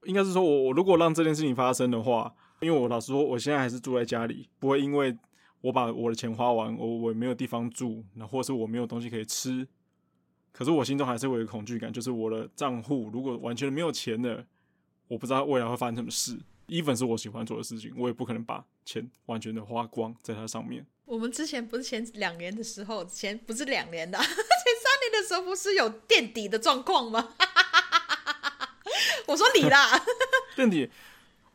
[0.04, 2.34] 应该是说我我如果让这件事情发生的话。
[2.60, 5.16] 因为我老实说，我现在还是住在家里，不会因为
[5.60, 9.66] 我把我的钱花完，我我没有地方住，那或是我没有东西可以吃。
[10.52, 14.44] 可是我心中还是会有恐惧感，就是我的账户如果完全没有钱了，
[15.06, 16.36] 我不知道未来会发生什么事。
[16.66, 20.84] even 是我喜欢做的事情，我也不可能把钱完全的花光在它上面。
[21.04, 27.34] 我们之前不是前两年的时候，前不是两年的， 前三年的时候不是有垫底的状况吗？
[29.26, 30.04] 我说你啦，
[30.56, 30.90] 垫底。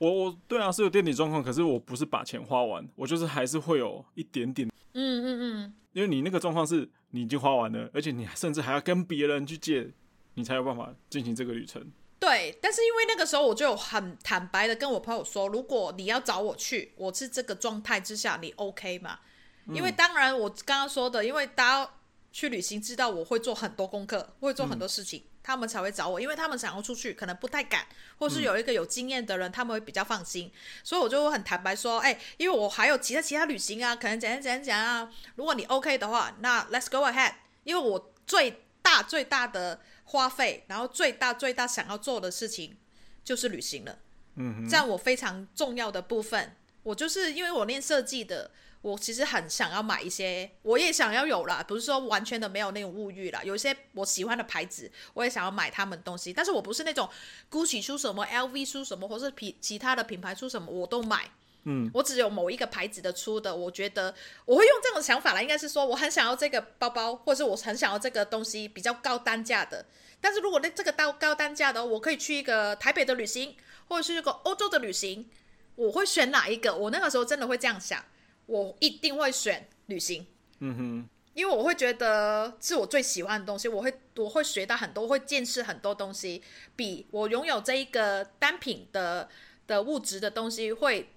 [0.03, 9.89] 我我对啊，是有垫底状况，可是我不是把钱花完，我就是还是会有一点点，嗯嗯嗯，因为你那个状况是你已经花完了，而且你甚至还要跟别人去借，
[10.33, 11.89] 你才有办法进行这个旅程。
[12.19, 19.19] 对，但是因为那个时候我就很坦白的跟我朋友说，如果你要找我去，我是这个状态之下，你 OK 吗？
[19.73, 21.91] 因为当然我刚刚说的，因为大家
[22.33, 25.21] 去旅行知道我会做很多功课，会做很多事情。
[25.21, 27.85] 嗯他们才会找我，因为他们想要出去，可能不太敢，
[28.17, 30.49] 或是有一个有经验的人，嗯、他们会比较放心。
[30.83, 35.11] 所以我就很坦白说，哎、欸，因为我还有其他其他旅行啊，可能怎样怎样怎样啊。
[35.35, 37.33] 如果你 OK 的话，那 Let's go ahead。
[37.65, 42.77] 因为我最大最大的花费，然后最大最大想要做的事情
[43.23, 43.99] 就是旅行了。
[44.35, 46.55] 嗯哼，占我非常重要的部分。
[46.83, 48.51] 我就是因为我练设计的。
[48.83, 53.41] 我其实很想要买一些，我也想要有啦，不是说完全的没有那种物欲啦。
[53.41, 56.33] 有一些我喜欢的牌子，我也想要买他们东西。
[56.33, 57.09] 但是我不是那种
[57.49, 61.31] Gucci 出什么，LV 出什么，或是其其他的品牌出什么我都买。
[61.63, 64.13] 嗯，我只有某一个牌子的出的，我觉得
[64.43, 65.41] 我会用这种想法啦。
[65.41, 69.85] 应该是说我很想要这个包包，或者是我很想要这个东西比较高单价的。
[70.19, 73.55] 但是如果那这个高高单价的，我可以去一个台北的旅行，
[73.87, 75.29] 或者是一个欧洲的旅行，
[75.75, 76.75] 我会选哪一个？
[76.75, 78.03] 我那个时候真的会这样想。
[78.45, 80.25] 我一定会选旅行，
[80.59, 86.41] 嗯哼，因为我会觉得是我最喜欢的东西，我会我会学到很多，会见识很多东西，
[86.75, 89.29] 比我拥有这一个单品的
[89.65, 91.09] 的物质的东西会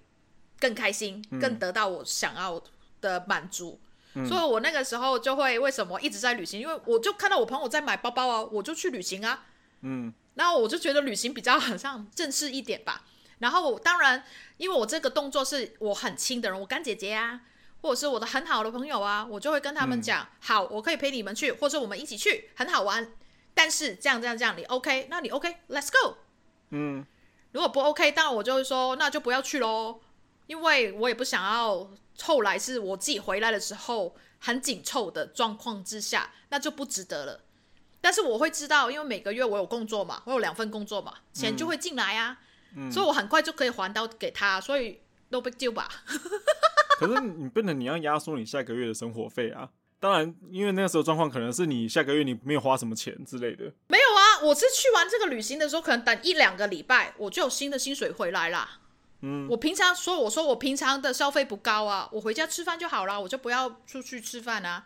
[0.59, 2.61] 更开心，更得到我想要
[3.01, 3.79] 的满足。
[4.13, 6.59] 嗯，所以我那个时候就会为什么一直在旅行？
[6.61, 9.45] 因为我就看到我朋友在买包包啊，我就去旅行啊，
[9.81, 13.05] 嗯，然后我就觉得旅行比较好像正式一点吧。
[13.39, 14.23] 然后当然，
[14.57, 17.41] 因为我这个动作是我很亲的人，我干姐姐啊，
[17.81, 23.11] 或者是我的很好的朋友啊，我就会跟他们讲，嗯、好，我可以陪你们去，或者我们一起去，很好玩。
[23.53, 25.07] 但是这样这样这样，你 OK？
[25.09, 26.17] 那你 OK？Let's go。
[26.69, 27.05] 嗯，
[27.51, 29.99] 如果不 OK，当然我就会说，那就不要去喽，
[30.45, 31.89] 因为我也不想要
[32.21, 37.41] 后来是我自己回来的时候很紧凑的状况之下，那就不值得了。
[37.99, 42.46] 但是我会知道，因为每个月我有工作嘛，我有两份工作嘛，钱就会进来啊，嗯、
[42.91, 44.99] 所以我很快就可以还到给他，所以
[45.29, 45.87] no big deal 吧。
[46.99, 49.69] 可是你变成你要压缩你下个月的生活费啊。
[49.99, 53.65] 当然，因为那个时候状况可能是你下个月你没有花什么钱之类的。
[53.87, 58.79] 没有啊，我是去完这个旅行的时候，可能等一两个礼拜，我就有新的薪水回来啦。
[59.21, 64.85] 嗯，我平常说，我说我平常的消费不高啊，我回家吃饭就好了，我就不要出去吃饭啊，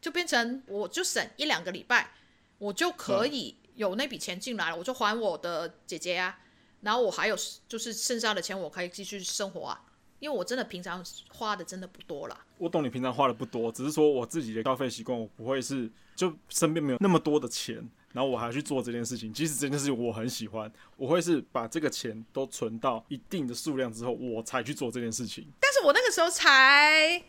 [0.00, 2.10] 就变成我就省一两个礼拜，
[2.58, 6.36] 我就可以有那笔钱进来了，我就还我的姐姐啊，
[6.80, 7.36] 然后我还有
[7.68, 9.80] 就是剩下的钱，我可以继续生活啊。
[10.20, 11.00] 因为我真的平常
[11.32, 12.44] 花的真的不多啦。
[12.56, 17.76] 我懂你平常花的不多，只是说我自己的消费习惯，我不会是就身边没有那么多的钱，
[18.12, 19.32] 然后我还去做这件事情。
[19.32, 25.46] 即使这件事情我很喜欢，我会是把这个钱都存到一定的数量之后，我才去做这件事情。
[25.60, 27.22] 但是我那个时候才，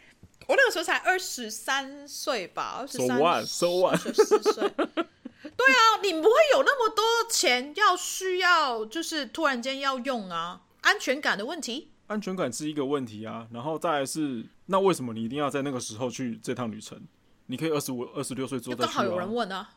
[0.47, 3.19] 我那个时候才二十三岁吧，二十三
[3.95, 4.71] 十四岁。
[5.57, 11.91] 对啊，你不会有那么多钱要需要，就是突然间要用啊，安全感的问题。
[12.07, 16.99] 安全感是一个问题啊，然后再来是，那为什么你一定要在那个时候去这趟旅程？
[17.47, 18.85] 你可以二十五、二十六岁做的。
[18.85, 19.69] 刚好有人问啊。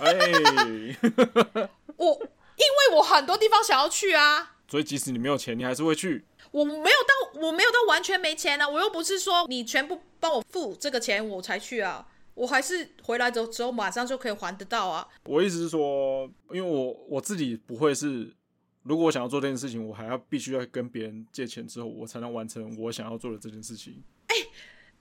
[0.00, 0.10] 哎，
[1.96, 2.14] 我
[2.56, 6.24] 因为我很多地方想要去啊，所以即使你没有钱，你还是会去。
[6.50, 12.06] 我没有到，我没有到完全没钱啊，我又不是说你全部帮我付这个钱我才去啊，
[12.38, 15.06] 我还是回来之后之后马上就可以还得到啊。
[15.24, 18.34] 我意思是说，因为我我自己不会是。
[18.84, 24.02] 如果我想要做这件事情，我还要必须要跟别人借钱之后，我才能完成我想要做的这件事情。
[24.28, 24.48] 哎、欸，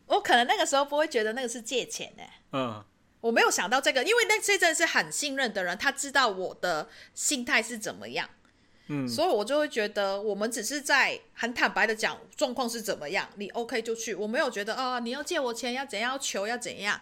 [0.07, 2.31] 我可能那个时候不会觉得那个是借钱呢、欸。
[2.51, 2.83] 嗯，
[3.21, 8.29] 我没有想到这个，因为那些真的是很信任的人，他知道我的心态是怎么样。
[8.87, 14.13] 嗯，所以我就会觉得我们只是在很坦白的讲状况是怎么样，你 OK 就去。
[14.13, 16.99] 我没有觉得啊、哦，你要借我钱要怎样，要求要怎样。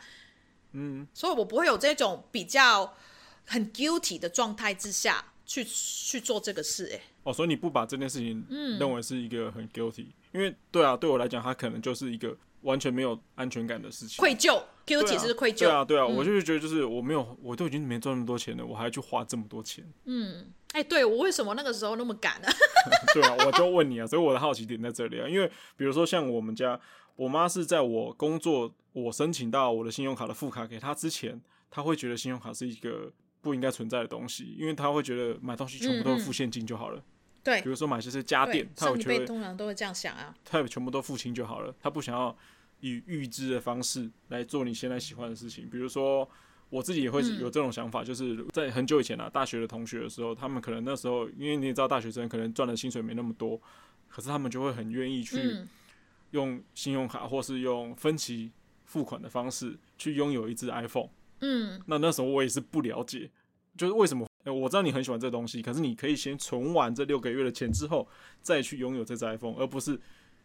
[0.76, 2.94] 嗯，所以我不会有这种比较
[3.46, 5.32] 很 guilty 的状态之下。
[5.48, 8.44] 去去做这个事，哎，哦，所以你不把这件事情
[8.80, 22.48] 认为是一个很 guilty，、嗯、因为对啊，对我来讲，它可能就是一个完全没有安全感的事情，愧疚，guilty 是愧疚，对啊，对啊，我就是觉得，就是我没有，我都已经没赚那么多钱了，我还要去花这么多钱，嗯，哎，对我为什么那个时候那么敢呢？
[23.14, 25.48] 对啊，我就问你啊，所以我的好奇点在这里啊，因为
[25.78, 26.82] 比如说像我们家，
[27.16, 31.40] 我妈是在我工作，我申请到我的信用卡的副卡给他之前，
[31.70, 33.12] 他会觉得信用卡是一个。
[33.46, 36.98] 不应该存在的东西，因为他会觉得买东西全部都是付现金就好了。
[36.98, 37.06] 嗯嗯、
[37.44, 42.36] 对，比如说买些是家电，他会觉得通常都会这样想啊，他全部都付清就好了，他不想要
[42.80, 45.70] 以预支的方式来做你现在喜欢的事情。
[45.70, 46.28] 比如说
[46.72, 53.62] 我自己也会有这种想法，嗯、就是在很久以前啊，大学的同学的时候，他们可能那时候，因为你也知道大学生可能赚的薪水没那么多，
[54.08, 55.62] 可是他们就会很愿意去
[56.32, 58.52] 用信用卡或是用分期
[58.86, 61.10] 付款的方式去拥有一只 iPhone。
[61.42, 63.30] 嗯，那那时候我也是不了解，
[63.78, 64.26] 就是为什么？
[64.46, 68.08] 欸，我知道你很喜欢这东西，可是你可以先存完这六个月的钱之后，
[68.42, 70.00] 再去拥有这只 iPhone，而不是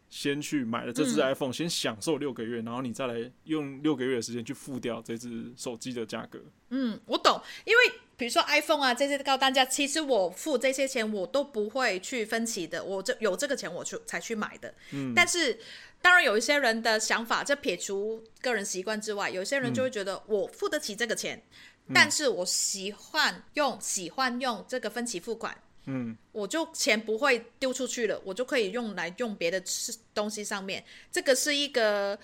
[0.09, 6.39] 先去买了这只 iPhone，嗯，先享受六个月，然后你再来用六个月的时间去付掉这只手机的价格。
[6.71, 14.73] 嗯，我懂，因为比如说 iPhone 啊这些高单价，其实我付这些钱我都不会去分期的，我这有这个钱我去才去买的。
[14.91, 15.57] 嗯，但是。
[16.01, 21.43] 当然，有一些人的想法，这撇除个人习惯之外，有些人就会觉得我付得起这个钱，
[21.87, 30.83] 嗯、但是我喜欢用喜欢用这个分期付款，嗯，我就钱不会丢出去了，我就可以用来用别的吃东西上面。
[31.11, 32.17] 这个是一个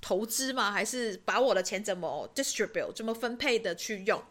[0.00, 0.70] 投资吗？
[0.70, 4.22] 还是把我的钱怎么 distribute 怎么分配的去用？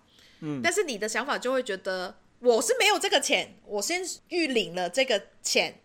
[0.42, 5.82] 嗯，但是你的想法就会觉得我是没有这个钱，我先预领了这个钱。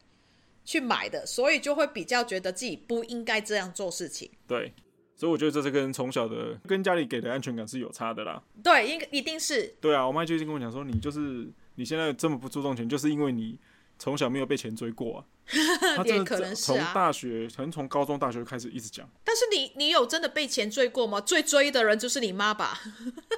[0.67, 4.31] 去买的，所以就会比较觉得自己不应该这样做事情。
[4.47, 4.75] 对，
[5.17, 8.43] 所以我觉得这是跟从小的跟家里给的安全感是有差的啦。
[8.63, 9.75] 对，应该一定是。
[9.81, 13.59] 对啊，我妈就已经跟我讲说，你就是你现在这么不注重钱，就是因为你
[13.99, 15.25] 从小没有被钱追过啊。
[16.05, 16.77] 也可能是啊。
[16.77, 19.09] 从大学，可能从高中、大学开始一直讲。
[19.23, 21.21] 但是你，你有真的被钱追过吗？
[21.21, 22.81] 最追的人就是你妈吧？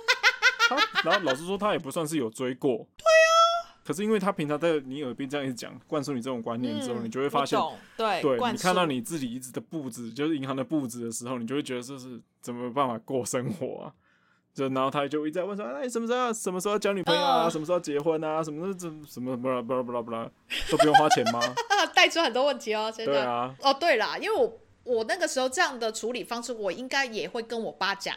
[1.05, 2.89] 然后老实说，他也不算是有追过。
[2.97, 3.38] 对啊。
[3.89, 7.59] 可是因为他平常在你耳边这样一直讲，灌输你这种观念之后，嗯、你就会发现，
[7.97, 13.93] 对，对你看到你自己一直的布置，就是银行的布置的时候，你就会觉得这是怎么办法过生活啊？
[14.53, 17.45] 就然后他就一直在问说，哎，什么时候什么时候交女朋友啊？
[17.45, 18.45] 呃、什么时候结婚啊？
[18.45, 20.30] 什么什么什么不啦不啦不啦不啦，
[20.70, 21.41] 都不用花钱吗？
[21.95, 23.12] 带出很多问题哦，现在。
[23.12, 23.57] 对啊。
[23.62, 28.14] 哦，对啦，因为我我那个时候这样的处理方式，我应该也会跟我爸讲，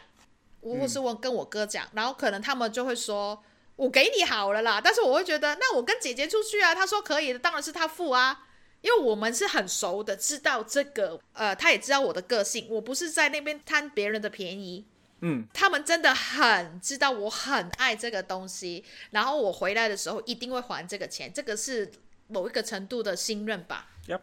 [0.60, 3.42] 或是我跟我哥讲，嗯、然后可能他们就会说。
[3.82, 8.46] 我给你好了啦，但是我会觉得，那我跟姐姐出去啊，她说可以的，当然是她付啊，
[8.80, 14.86] 因为我们是很熟的，知道这个，呃，她也知道我的个性，我不是在那边贪别人的便宜，
[15.22, 21.90] 嗯，他们真的很知道我很爱这个东西，然后我回来的时候一定会还这个钱，这个是
[22.28, 23.88] 某一个程度的信任吧。
[24.06, 24.20] Yep.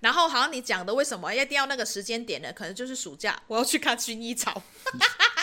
[0.00, 2.52] 然后好像你讲的，为什么一定要那个时间点呢？
[2.52, 5.06] 可能就是暑假，我要去看薰衣草，他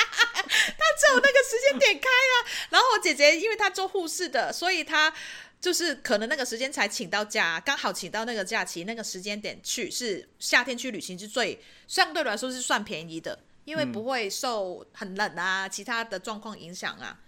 [0.98, 2.34] 只有那个时间点开啊。
[2.72, 5.14] 然后我姐姐因为她做护士的，所以她
[5.60, 13.39] 就是可能那个时间才请到假，刚好请到那个假期，那个时间点去是夏天去旅行是最相对来说是算便宜的。
[13.66, 17.20] 因为不会受很冷啊，其他的状况影响啊，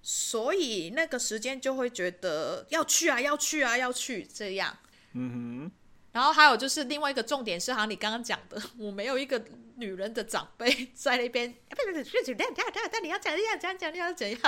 [0.00, 4.78] 所以那个时间就会觉得要去啊，要去啊，要去这样。
[5.14, 5.83] 嗯哼。
[6.14, 9.44] 然后还有就是另外一个重点是，好像你刚刚讲的， 我没有一个
[9.76, 11.52] 女人的长辈 在那边。
[11.68, 14.40] 但你要讲这样，讲讲，你要怎样？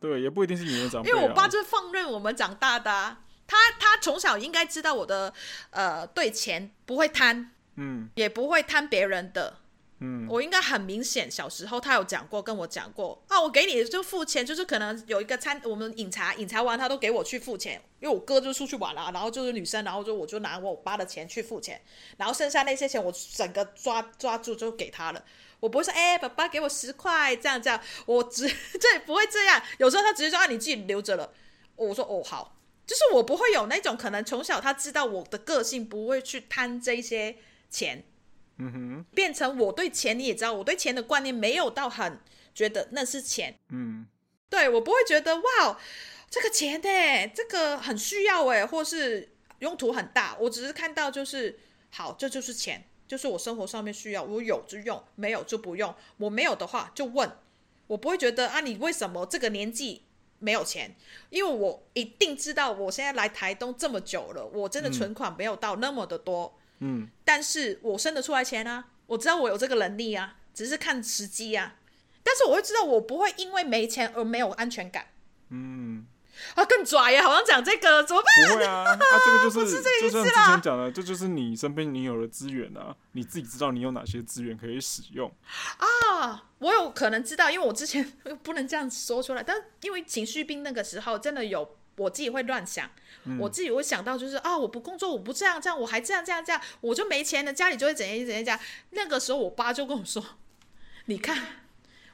[0.00, 1.10] 对，也不一定是女人长辈。
[1.10, 5.32] 因为我爸就是放任我们长大的啊，他他从小应该知道我的
[5.70, 9.58] 呃对钱不会贪，嗯，也不会贪别人的。
[10.02, 21.78] 嗯，我应该很明显，小时候他有讲过，跟我讲过啊，我给你就付钱，就是可能有一个餐，我们饮茶，饮茶完他都给我去付钱，因为我哥就出去玩了，啊，然后就是女生，然后就我就拿我爸的钱去付钱，
[22.16, 25.22] 然后剩下那些钱我整个抓抓住就给他了，
[25.60, 28.48] 我不会说哎，欸，爸爸给我十块这样这样，我只
[28.80, 31.30] 这不会这样，有时候他直接说啊，你自己留着了，
[31.76, 37.36] 我说哦好，就是我不会有那种可能从小他知道我的个性不会去贪这些
[37.68, 38.04] 钱。
[38.60, 42.20] 嗯哼，变成我对钱，你也知道，我对钱的观念没有到很
[42.54, 43.58] 觉得那是钱。
[43.70, 44.06] 嗯，
[44.50, 45.78] 对，我不会觉得哇，
[46.28, 50.36] 这个钱呢，这个很需要哎，或是用途很大。
[50.38, 51.58] 我只是看到就是
[51.90, 55.94] 好，这就是钱，就是我生活上面需要，我有就用，没有就不用。
[56.18, 57.32] 我没有的话就问，
[57.86, 60.02] 我不会觉得啊，你为什么这个年纪
[60.38, 60.94] 没有钱？
[61.30, 66.54] 因为我一定知道，我现在来台东这么久了，我真的存款没有到那么的多。
[66.54, 71.76] 嗯嗯，但是我生得出来钱啊，我知道我有这个能力啊，只是看时机啊。
[72.22, 75.06] 但是我会知道，我不会因为没钱而没有安全感。
[75.48, 76.06] 嗯，
[76.54, 78.52] 啊，更拽呀，好像讲这个怎么办？
[78.52, 85.32] 不会啊，啊，这个就是， 就像之前讲的，这就是你身边你有的资源啊，你自己知道你有哪些资源可以使用
[85.78, 86.44] 啊。
[86.58, 88.04] 我有可能知道，因为我之前
[88.42, 91.76] 不能这样说出来，但因为情绪病那个时候真的有。
[92.00, 92.88] 我自己会乱想，
[93.24, 98.58] 嗯、我自己会想到就是啊，我不工作，我不这样这样，我还这样这样这样，我就没钱了，家里就会怎样怎样。
[98.90, 100.24] 那个时候，我爸就跟我说
[101.04, 101.36] ：“你看，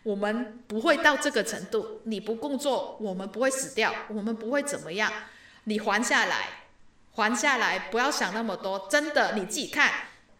[0.02, 5.12] 我们不会到这个程度，你不工作，我们不会死掉，我们不会怎么样，
[5.64, 6.66] 你还下来，
[7.12, 9.92] 还下来，不要想那么多，真的，你自己看，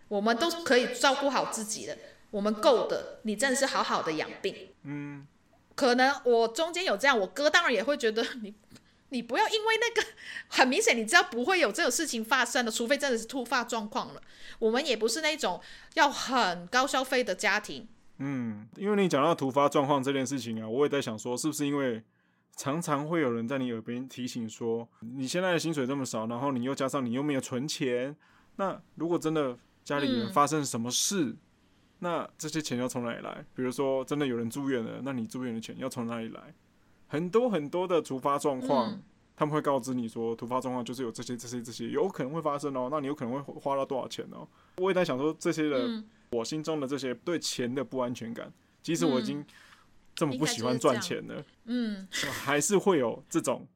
[0.09, 1.97] 我们都可以照顾好自己的，
[2.32, 5.24] 我们够的，你真的是好好的养病。”嗯，
[5.76, 8.53] 可能我中间有这样，我哥当然也会觉得你。
[9.11, 10.09] 你不要因为那个
[10.48, 14.20] 很明显，你知道不会有这种事情发生的，除非真的是突发状况了。
[14.59, 15.61] 我们也不是那种
[15.94, 17.86] 要很高消费的家庭。
[18.18, 22.02] 嗯，因为你讲到突发状况这件事情啊，我也在想说，是不是因为
[22.57, 28.16] 常常会有人在你耳边提醒说，你现在的薪水这么少，然后你又加上你又没有存钱，
[28.57, 31.38] 那如果真的家里人发生什么事，嗯、
[31.98, 33.44] 那这些钱要从哪里来？
[33.54, 36.54] 比如说真的有人住院了，那你住院的钱要从哪里来？
[37.07, 39.02] 很多很多的突发状况，嗯、
[39.36, 42.88] 他们会告知你说，突发状况就是有这些、这些、这些，有可能会发生哦。
[42.90, 44.46] 那你有可能会花到多少钱哦？
[44.78, 48.52] 我也在想说，这些的、嗯、我心中的这些对钱的不安全感，
[48.82, 49.44] 即使我已经
[50.14, 52.09] 这么不喜欢赚钱了，嗯，
[52.44, 53.66] 还是会有这种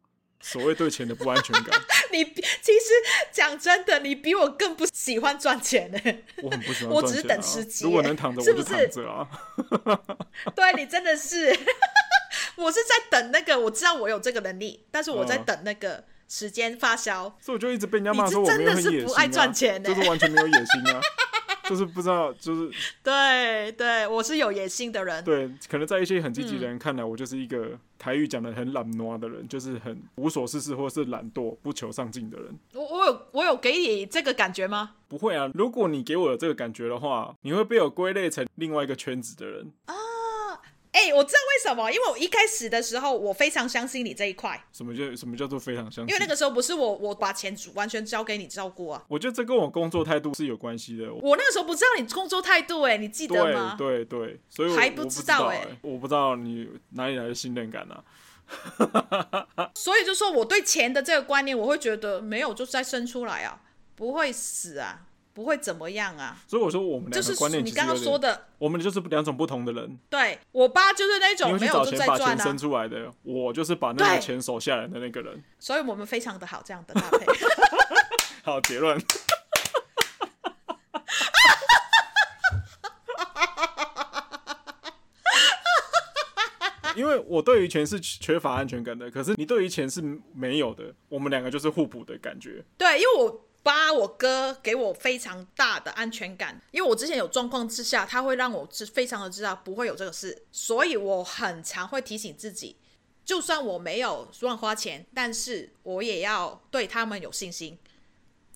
[0.41, 1.81] 所谓对钱的不安全感。
[2.11, 2.93] 你其实
[3.31, 5.99] 讲真的，你比我更不喜欢赚钱呢。
[6.43, 7.85] 我很不喜欢赚钱、啊，我只是等时机。
[7.85, 9.29] 如果能躺着，我就躺着啊。
[9.57, 9.63] 是
[10.43, 11.57] 是对你真的是。
[12.57, 21.01] 我是在等那个，我知道我有这个能力，但是我在等那个时间发酵、嗯，所以我就一直被人家骂说我没有野心、啊、不爱赚钱、欸，就是完全没有野心啊，
[21.69, 22.71] 就是不知道，就是
[23.03, 32.59] 对对，我是有野心的人，对，可能在一些很积极的人看来，我就是一个台语讲的很懒惰的人，就是很无所事事或是懒惰不求上进的人。
[32.75, 34.97] 我我有我有给你这个感觉吗？
[35.09, 39.95] 不会啊，如果你给我有这个感觉的话，你会被我归类成另外一个圈子的人啊。
[40.93, 44.61] 哎、欸，我知道为什么，因为我一开始的时候，我非常相信你这一块。
[44.73, 46.09] 什么叫什么叫做非常相信？
[46.09, 49.05] 因为那个时候不是我，我把钱完全交给你照顾啊。
[49.07, 51.13] 我觉得这跟我工作态度是有关系的。
[51.15, 53.77] 我那个时候不知道你工作态度、欸，哎，你记得吗？
[53.79, 59.71] 对对对，所以我还不知道、欸，哎，我不知道你哪里来的信任感呢、啊？
[59.77, 63.63] 所以就说我对钱的这个观念，我会觉得没有，就再生出来啊，
[63.95, 65.07] 不会死啊。
[65.33, 69.99] 不会怎么样啊，所以我说我们就是观念，你刚刚说的，我们就是两种不同的人。
[70.09, 75.43] 对，我爸就是那种没有就在赚啊，把钱生出来的，我就是把那个钱守下来的那个人。
[75.59, 77.27] 所以我们非常的好，这样的搭配。
[78.43, 79.01] 好，结论。
[86.97, 90.03] 因为我对于钱是缺乏安全感的，可是你对于钱是
[90.35, 92.63] 没有的，我们两个就是互补的感觉。
[92.77, 102.77] 对，因为我爸我哥给我非常大的安全感，因为我之前有状况之下，他会让我知非常的知道不会有这个事，所以我很常会提醒自己，
[103.25, 107.79] 就算我没有乱花钱，但是我也要对他们有信心，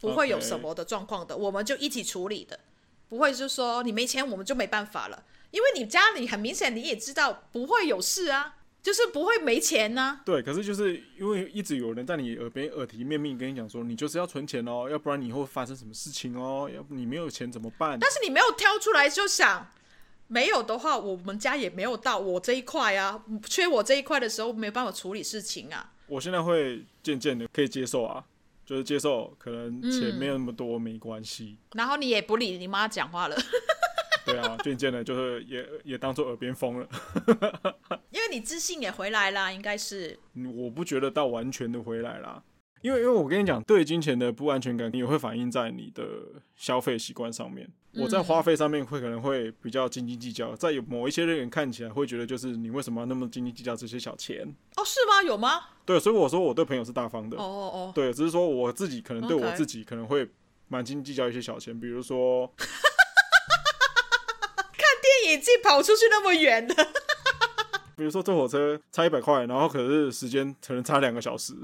[0.01, 2.61] 不会有什么的状况的.我们就一起处理的，
[3.09, 5.25] 不会是说你没钱我们就没办法了。
[5.51, 10.21] 因为你家里很明显，你也知道不会有事啊，就是不会没钱呢、啊。
[10.27, 17.99] 对，可是就是因为一直有人在你耳边耳提面命跟你讲说，你就是要存钱哦，要不然你以后会发生什么事情哦，要不你没有钱怎么办？
[17.99, 19.67] 但是你没有挑出来就想，
[20.29, 25.93] 没有的话，我们家也没有到我这一块啊，缺我这一块的时候没有办法处理事情啊。
[26.07, 28.23] 我现在会渐渐的可以接受啊，
[28.67, 31.57] 就是接受可能钱没有那么多、嗯、没关系。
[31.73, 33.37] 然后你也不理你妈讲话了。
[34.35, 36.89] 对啊， 渐渐的，就是也也当做耳边风了。
[38.11, 40.19] 因为你自信也回来啦，应该是。
[40.57, 42.43] 我不觉得到完全的回来啦，
[42.83, 46.05] 因为因为我跟你讲，对金钱的不安全感也会反映在你的
[46.57, 47.71] 消费习惯上面。
[47.93, 54.43] 嗯、我在花费上面会可能会比较斤斤计较，在有某一些人看起来会觉得，就是你为什么要那么斤斤计较这些小钱？
[54.77, 55.23] 哦，是吗？
[55.25, 55.61] 有吗？
[55.87, 57.37] 对，所以我说我对朋友是大方的。
[57.37, 57.93] 哦哦哦。
[57.95, 60.29] 对，只是说我自己可能对我自己可能会
[60.67, 62.53] 蛮斤斤计较一些小钱，比如说。
[65.29, 66.75] 你自己跑出去那么远的，
[67.97, 71.55] 比如说坐火车差一百块，然后可是时间可能差两个小时，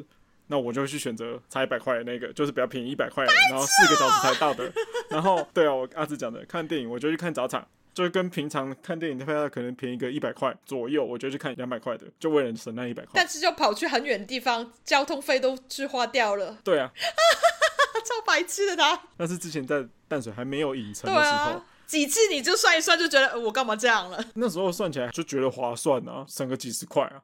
[0.49, 4.71] 那我就会去选择差一百块的那个，就是比较便宜一百块，然后四个小时才到的。
[5.11, 13.13] 然后对啊，我阿志讲的看电影，我就去看早场，就跟平常看电影的票可能便宜个一百块左右，我就去看两百块的，就为了省那一百块。
[13.15, 16.59] 但是就跑去很远的地方，交通费都去花掉了。
[16.63, 16.91] 对啊，
[18.05, 19.01] 超白痴的他。
[19.17, 21.63] 那是之前在淡水还没有影城的时候。
[21.91, 24.25] 几次你就算一算就觉得我干嘛这样了？
[24.37, 27.21] 那时候算起来就觉得划算啊，省个几十块啊。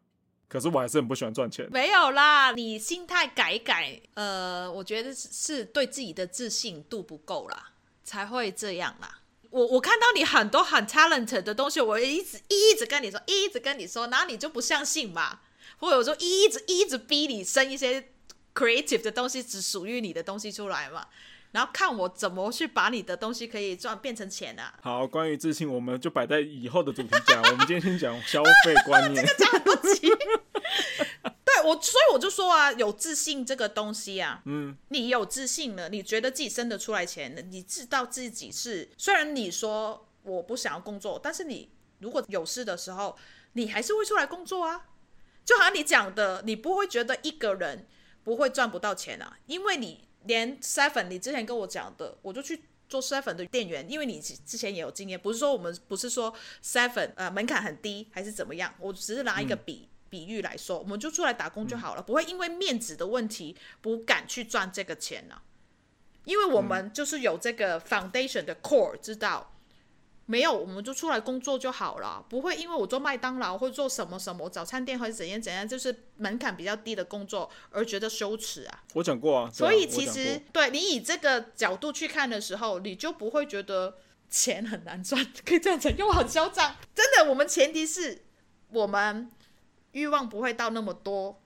[0.49, 1.69] 可是我还是很不喜欢赚钱。
[1.71, 7.71] 没有啦，你心态改一改，呃，我觉得是对自己的自信度不够啦，
[8.03, 9.21] 才会这样啦。
[9.51, 15.41] 我我看到你很多很 talent 的东西，我一直一直跟你说，一直跟你说，然后你就不相信嘛，
[15.79, 18.09] 或者说一直一直逼你生一些
[18.53, 21.07] creative 的东西，只属于你的东西出来嘛。
[21.57, 24.75] 然后看我怎么去把你的东西可以赚变成钱啊！
[24.83, 27.43] 好，关于自信，我们就摆在以后的主题讲。
[27.43, 29.25] 我们今天先讲消费观念。
[29.25, 30.07] 这个讲不起。
[31.47, 43.17] 对我，所以我就说啊，有自信这个东西啊，嗯，你有自信了，你觉得自己生得出来钱了，你知道自己是，虽然你说我不想要工作，但是你如果有事的时候，
[43.55, 44.89] 你还是会出来工作啊。
[45.43, 47.87] 就好像你讲的，你不会觉得一个人
[48.23, 50.06] 不会赚不到钱啊，因为你。
[50.27, 65.43] 连 Seven，你之前跟我讲的，我就去做 Seven 的店员，因为你之前也有经验，不是说我们不是说 Seven 呃门槛很低还是怎么样，我只是拿一个比、嗯、比喻来说，我们就出来打工就好了，嗯、不会因为面子的问题不敢去赚这个钱呢、啊，
[66.25, 69.53] 因为我们就是有这个 foundation 的 core 知道。
[70.29, 78.83] 没有，我们就出来工作就好了，不会因为我做麦当劳或做什么什么早餐店或者怎样怎样，就是门槛比较低的工作而觉得羞耻啊。
[78.95, 79.51] 我讲过啊。
[79.53, 83.99] 所以其实对你以这个角度去看的时候，你就不会觉得
[84.29, 86.75] 钱很难赚，可以这样讲，因为我很嚣张。
[86.93, 88.25] 真的，我们前提是
[88.71, 89.31] 我们
[89.93, 91.41] 欲望不会到那么多，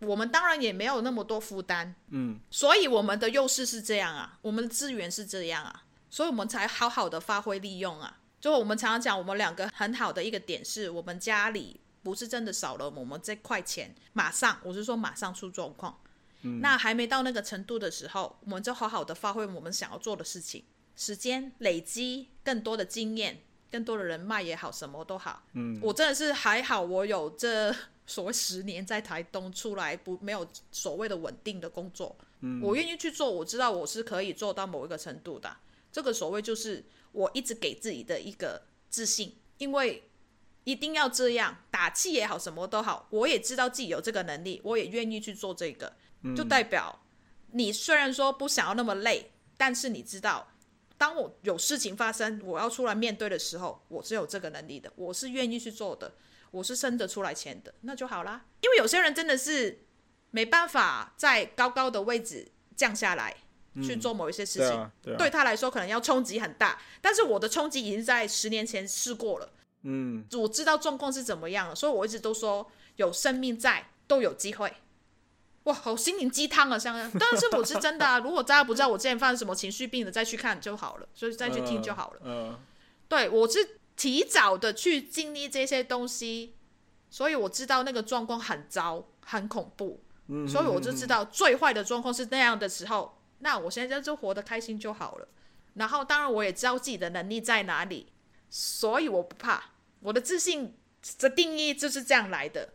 [0.00, 1.94] 我们当然也没有那么多负担。
[2.10, 2.40] 嗯。
[2.50, 8.18] 所以我们的优势是这样啊，我们的资源是这样啊，所以我们才好好的发挥利用啊。
[8.44, 15.98] 就我们常常讲，我们两个很好的一个点是，我们家里不是真的少了我们这块钱，马上我是说马上出状况。
[16.42, 20.62] 嗯，那还没到那个程度的时候，我们就好好的发挥我们想要做的事情，
[20.94, 23.40] 时间累积更多的经验，
[23.70, 25.44] 更多的人脉也好，什么都好。
[25.54, 27.74] 嗯，我真的是还好，我有这
[28.06, 35.56] 所谓十年在台东出来不没有所谓的稳定的工作，嗯，我愿意去做，我知道我是可以做到某一个程度的。
[35.90, 36.84] 这个所谓就是。
[37.14, 40.10] 我一直给自己的一个自信，因为
[40.64, 45.94] 一定要这样打气也好，什么都好，我也知道自己有这个能力，我也愿意去做这个，
[46.36, 47.00] 就代表
[47.52, 50.52] 你虽然说不想要那么累，但是你知道，
[50.98, 56.14] 当我有事情发生，我要出来面对的时候，我是有这个能力的，我是愿意去做的，
[56.50, 58.46] 我是生得出来钱的，那就好啦。
[58.60, 59.86] 因为有些人真的是
[60.30, 63.36] 没办法在高高的位置降下来。
[63.82, 69.48] 去做某一些事情，嗯对啊对啊，对他来说可能要冲击很大，但是我的冲击已经在十年前试过了。
[69.82, 74.72] 嗯，我知道状况是怎么样了，所以我一直都说有生命在都有机会。
[75.64, 78.18] 哇，好心灵鸡汤啊，像当然是我是真的啊。
[78.18, 82.20] 如果大家不知道我之前犯什么情绪病的，再去看就好了，所以再去听就好了。
[82.22, 82.58] 嗯，嗯
[83.08, 86.54] 对我是提早的去经历这些东西，
[87.10, 90.02] 所以我知道那个状况很糟，很恐怖。
[90.28, 95.28] 嗯，所以我就知道最坏的状况是那样的时候，那我现在就活得开心就好了。
[95.74, 98.06] 然后当然我也知道自己的能力在哪里，
[98.48, 99.72] 所以我不怕。
[100.00, 100.74] 我的自信
[101.18, 102.74] 的定义就是这样来的。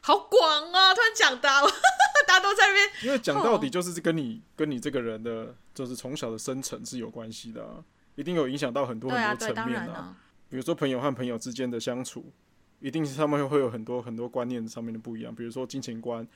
[0.00, 0.94] 好广啊！
[0.94, 1.66] 突然讲到，
[2.26, 7.84] 大家都在那边，因为讲到底就是跟你跟你这个人的，就是从小的生成是有关系的啊，
[8.14, 10.16] 一定有影响到很多很多层面啊。
[10.48, 12.32] 比如说朋友和朋友之间的相处，
[12.80, 15.34] 一定是他们会有很多很多观念上面的不一样。
[15.34, 16.26] 比如说金钱观。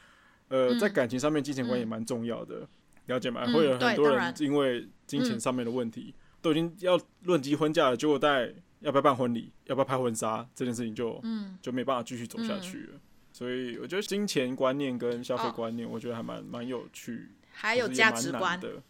[0.48, 2.68] 呃，在感情上面，金钱观也蛮重要的，嗯、
[3.06, 3.44] 了解吗？
[3.46, 12.92] 会有很多人因为金钱上面的问题，嗯、都已经要论及婚嫁了，结果在要不要办婚礼，要不要拍婚纱这件事情就、嗯、就没办法继续走下去了。
[12.94, 13.00] 嗯、
[13.32, 18.82] 所以我觉得金钱观念跟消费观念，我觉得还蛮蛮、哦、有趣，还有价值观的。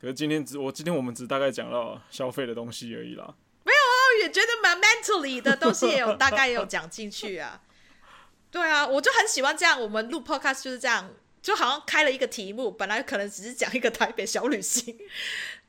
[0.00, 3.34] 可是今天只我今天我们只大概讲到消费的东西而已啦。
[3.64, 7.60] 没有啊，我也觉得蛮 mentally 的东西也有大概也有讲进去啊。
[8.50, 9.80] 对啊，我就很喜欢这样。
[9.80, 11.10] 我们录 podcast 就是这样，
[11.42, 14.96] 就好像开了一个题目，本来可能只是讲一个台北小旅行，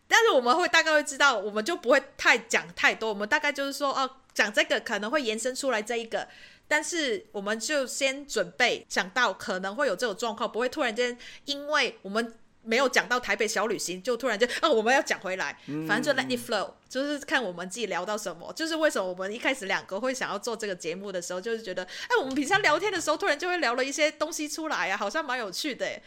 [0.07, 3.09] 但是我们会大概会知道，我们就不会太讲太多。
[3.09, 6.28] 我们大概就是说，哦，讲这个可能会延伸出来这一个，
[6.67, 12.36] 但是我们就先准备讲到可能会有这种状况，不会突然间因为我们。
[12.64, 15.57] 没有讲到台北小旅行，就突然间啊，我们要讲回来，
[15.88, 18.53] 反正就 let it flow，就是看我们自己聊到什么。
[18.53, 26.01] 就是为什么我们一开始两个会想要做这个节目的时候，就是觉得，哎，我们平常聊天的时候，突然就会聊了一些东西出来啊，好像蛮有趣的。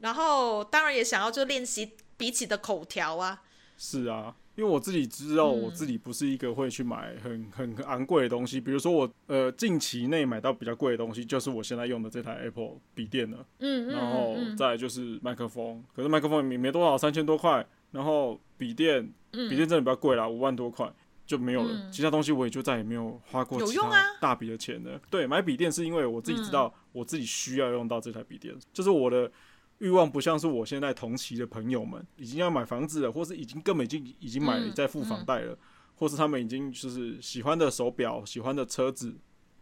[0.00, 3.42] 然后当然也想要就练习彼此的口条啊。
[3.78, 4.34] 是啊。
[4.56, 8.58] 因为我自己知道，我自己不是一个会去买很很昂贵的东西。
[8.58, 13.46] 比如说我呃近期内买到比较贵的东西，就是我现在用的这台 Apple 笔电了。
[13.58, 17.64] 嗯，然后再来就是麦克风，可是麦克风也没多少，三千多块。
[17.92, 20.90] 然后笔电，笔电真的比较贵啦，五万多块
[21.26, 21.90] 就没有了。
[21.90, 23.90] 其他东西我也就再也没有花过其他
[24.20, 24.98] 大笔的钱了。
[25.10, 29.30] 对，买笔电是因为我自己知道我自己需要用到这台笔电，就是我的。
[29.78, 35.58] 欲望不像是我现在同期的朋友们已经要买房子了，或是已经根本已经已经买在付房贷了，嗯嗯、
[35.96, 39.14] 或是他们已经就是喜欢的手表、喜欢的车子、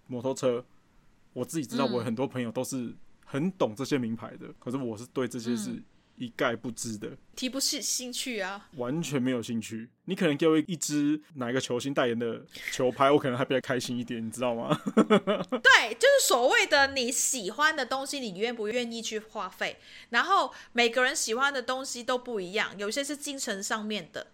[0.06, 0.64] 摩托车。
[1.32, 2.94] 我自己知道，我很多朋友都是
[3.24, 5.82] 很懂这些名牌的，可是我是对这些是。
[6.16, 9.88] 一概不知的，提不起兴趣啊，完全没有兴趣。
[10.04, 14.78] 你可能给我一支哪一个球星代言的球拍，我可能还比较开心一点，你知道吗？
[14.94, 19.78] 对，就是所谓的你喜欢的东西，你愿不愿意去花费？
[20.10, 24.28] 然后每个人喜欢的东西都不一样，有些是精神上面的，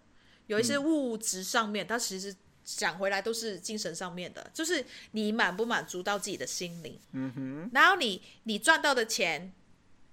[0.47, 6.99] 有一些物质上面，它其实讲回来都是精神上面的，就是你满不满足到自己的心灵。
[7.13, 9.51] 嗯哼，然后你你赚到的钱，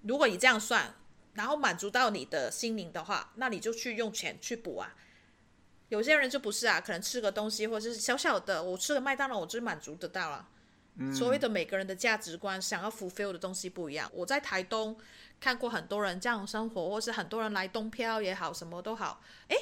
[0.01, 0.95] 如果你这样算。
[1.39, 4.93] 然后满足到你的心灵的话，那你就去用钱去补啊。
[5.87, 10.49] 有些人就不是啊，可能吃个东西或者是小小的，我吃个麦当劳，我就满足得到了。
[10.97, 11.15] 嗯。
[11.15, 14.11] 所谓的每个人的价值观，想要 fulfill 的东西不一样。
[14.13, 14.97] 我在台东
[15.39, 19.21] 看过很多人这样生活，或是很多人来东漂也好，什么都好。
[19.47, 19.55] 诶，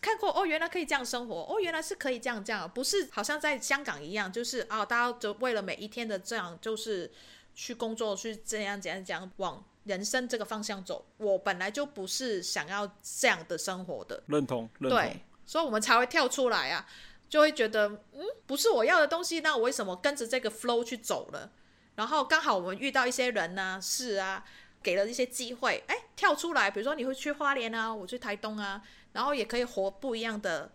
[0.00, 7.10] 看过哦，原来可以这样生活，哦，原来是可以这样这样，不是好像在香港一样，就是啊，大家就为了每一天的这样，就是
[7.52, 9.64] 去工作，去这样怎样怎样往。
[9.90, 14.22] 人生这个方向走，我本来就不是想要这样的生活的。
[14.28, 14.98] 认同，认同。
[14.98, 16.86] 对，所以我们才会跳出来啊，
[17.28, 21.50] 就会觉得，嗯，不是我要的东西，那我为什么跟着这个 flow 去走了？
[21.96, 24.44] 然后刚好我们遇到一些人啊，事啊，
[24.80, 28.80] 给了一些机会，哎，跳出来，比如说你会去花莲啊，我去台东啊，
[29.12, 30.70] 然后也可以活不一样的，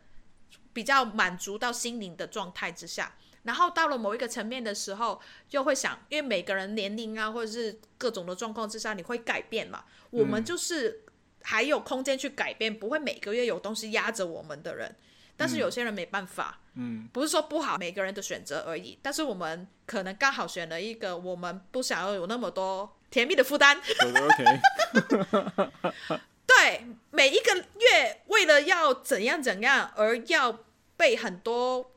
[0.74, 3.16] 比较满足到心灵的状态之下。
[3.46, 9.86] 然后到了某一个层面的时候，就会想，因为每个人年龄啊，或者是各种的状况之下，你会改变嘛。
[10.12, 11.04] 嗯、我们就是
[11.43, 14.96] 还有空间去改变，不会每个月有东西压着我们的人。
[15.38, 18.98] 但是有些人没办法，嗯，不是说不好，每个人的选择而已。
[19.02, 23.80] 但是我们可能刚好选了一个，我们不想要有那么多甜蜜的负担。
[26.48, 30.60] 对， 每一个月为了要怎样怎样而要
[30.98, 31.91] 被很多。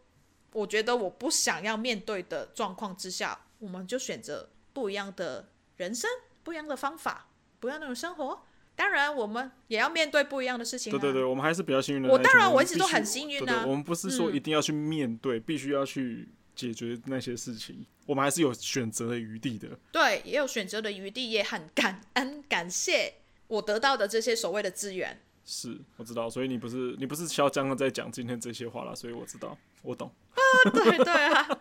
[0.59, 6.11] 我觉得我不想要面对的状况之下，我们就选择不一样的人生，
[6.43, 7.29] 不一样的方法，
[7.61, 8.43] 不一样的生活。
[8.75, 10.99] 当然，我们也要面对不一样的事情啊。
[10.99, 12.09] 对对对，我们还是比较幸运的。
[12.09, 13.45] 我当然我一直都很幸运啊。
[13.45, 19.69] 对对，我们不是说一定要去面对，嗯，必须要去解决那些事情，我们还是有选择的余地的。
[19.93, 23.15] 对，也有选择的余地，也很感恩感谢
[23.47, 25.21] 我得到的这些所谓的资源。
[25.45, 30.13] 是，我知道，所以你不是你不是肖江的在讲今天这些话了，所以我知道，我懂。
[30.35, 31.59] 啊，对对啊，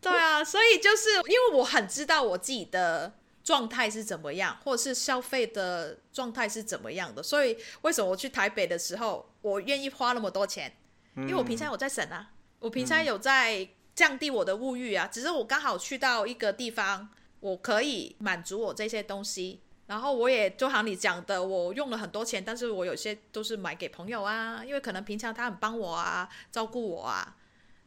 [0.00, 3.14] 对啊，所以就是因为我很知道我自己的
[3.44, 10.76] 状态是怎么样，或者是消费的状态是怎么样的，所以为什么我去台北的时候，我愿意花那么多钱？
[11.16, 17.08] 因为我平常有在省啊，我平常有在降低我的物欲啊，只是我刚好去到一个地方，
[17.40, 19.60] 我可以满足我这些东西。
[19.88, 27.34] 然后我也就好像你讲的，我用了很多钱，但是我有些都是买给朋友啊，因为可能平常他很帮我啊，照顾我啊，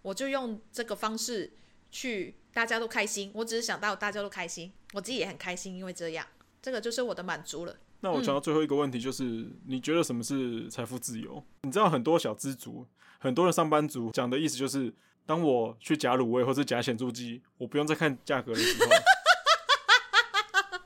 [0.02, 1.54] 我就用这个方式
[1.92, 3.32] 去，大家都开心。
[3.36, 6.26] 我只是想到大家都开心，我自己也很开心，因为这样，
[6.60, 7.78] 这个就是我的满足了。
[8.00, 11.44] 那我讲到最后一个问题，就是、嗯、你觉得什么是财富自由？
[11.62, 12.84] 你知道很多小资族，
[13.20, 14.92] 很多的上班族讲的意思就是，
[15.28, 18.90] 当我去夹卤味或者夹咸猪鸡，我不用再看价格的时候。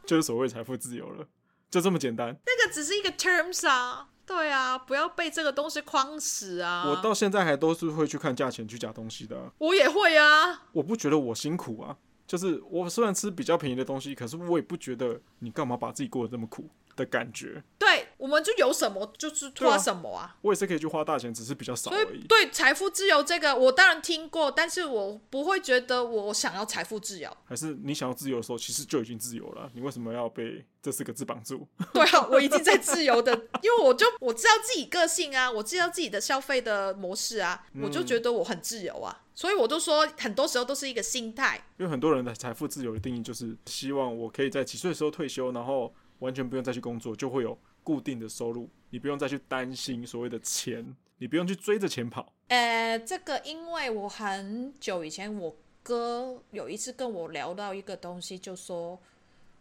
[0.06, 1.28] 就是所谓财富自由了，
[1.70, 2.36] 就这么简单。
[2.46, 6.86] 那个只是一个 terms 啊，对啊，不要被这个东西框死啊。
[6.88, 9.52] 我到现在还都是会去看价钱去夹东西的。
[9.58, 10.64] 我也会啊。
[10.72, 16.70] 我不觉得我辛苦啊，就是我虽然吃比较便宜的东西，可是我也不觉得你干嘛把自己过得这么苦。
[16.96, 20.38] 的感觉，对，我们就有什么就是花什么啊，啊。
[20.42, 22.26] 我也是可以去花大钱，只是比较少而已。
[22.28, 27.30] 对财富自由这个，我当然听过，但是我不会觉得我想要财富自由。
[27.44, 29.70] 还是你想要自由的时候，其实就已经自由了。
[29.74, 31.68] 你为什么要被这四个字绑住？
[31.94, 39.24] 对啊，我已经在自由的， 因为我就我知道自己个性啊，我知道自己的消费的模式啊，嗯，我就觉得我很自由啊。
[39.34, 41.62] 所以我都说，很多时候都是一个心态。
[41.78, 45.94] 因为很多人的财富自由的定义就是希望我可以在几岁的时候退休，然后。
[46.20, 47.56] 完全不用再去工作，就会有
[47.86, 48.68] 固定的收入。
[48.90, 52.34] 你不用再去担心所谓的钱，你不用去追着钱跑。
[52.48, 59.00] 呃，这个因为我很久以前，我哥有一次跟我聊到一个东西，就说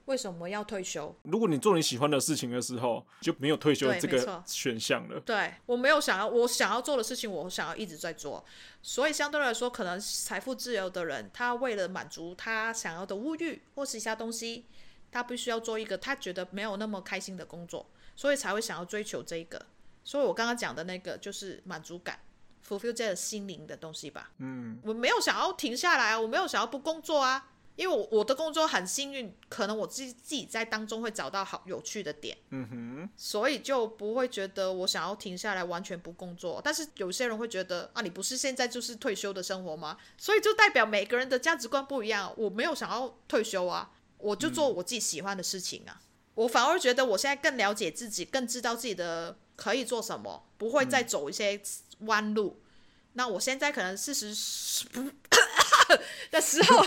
[0.07, 1.15] 为什么要退休？
[1.23, 5.21] 如果你做你喜欢的事情的时候，就没有退休这个选项了。
[5.21, 8.45] 对，我没有想要我想要做的事情，我想要一直在做。
[8.83, 14.67] 所以相对来说，可能财富自由的人，他为了满足他想要的物欲或是一下东西。
[15.11, 17.87] 他必须要做一个他觉得没有那么开心的工作，
[18.17, 19.67] 所以才会想要追求这个。
[20.03, 22.21] 所以我刚刚讲的那个就是满足感
[22.67, 24.33] ，fulfill 这个心灵的东西吧。
[24.39, 32.37] 嗯，我没有想要停下来啊，我没有想要不工作啊，因为我我的工作很幸运，可能我自己自己在当中会找到好有趣的点。
[32.51, 36.61] 嗯哼，所以就不会觉得我想要停下来完全不工作。
[36.63, 39.97] 但是有些人会觉得啊，你不是现在就是退休的生活吗？
[40.19, 42.31] 所以就代表每个人的价值观不一样。
[42.37, 43.91] 我没有想要退休啊。
[44.19, 51.61] 我就做我自己喜欢的事情啊，嗯，我反而觉得我现在更了解自己，更知道自己的可以做什么，不会再走一些
[52.01, 52.61] 弯路。
[52.61, 52.65] 嗯，
[53.15, 55.03] 那我现在可能四十不
[56.31, 56.85] 的时候，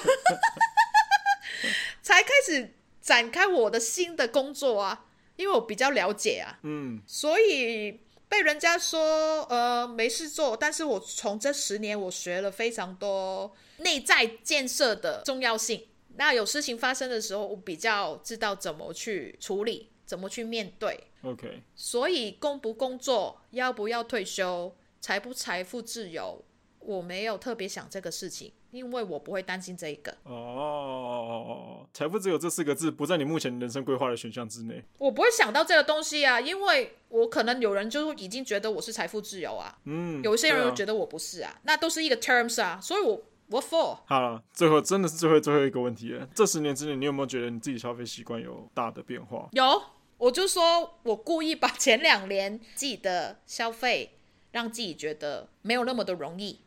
[2.04, 5.06] 才开始展开我的新的工作啊，
[5.38, 15.88] 因为我比较了解啊，嗯，所以被人家说呃没事做，但是我从这十年我学了非常多内在建设的重要性。
[16.18, 21.00] 那有事情发生的时候，我比较知道怎么去处理，怎么去面对。
[21.22, 21.62] OK。
[21.76, 26.44] 所以工不工作，要不要退休，财不财富自由，
[26.80, 30.18] 我没有特别想这个事情，因为我不会担心这一个。
[30.24, 34.84] 哦，财富自由这四个字不在你目前人生规划的选项之内。
[34.98, 39.78] 我不会想到这个东西啊，因为我可能有人就已经觉得我是财富自由啊。
[39.86, 40.24] 嗯。
[40.24, 43.22] 有一些人又觉得我不是啊，啊，那都是一个 terms 啊，所以我。
[43.50, 44.00] What for？
[44.06, 46.28] 好了，最后真的是最后最后一个问题了。
[46.36, 49.48] 这十年之内，你有没有觉得你自己消费习惯有大的变化？
[49.54, 49.82] 有，
[50.18, 54.20] 我就说我故意把前两年自己的消费
[54.52, 56.60] 让自己觉得没有那么的容易。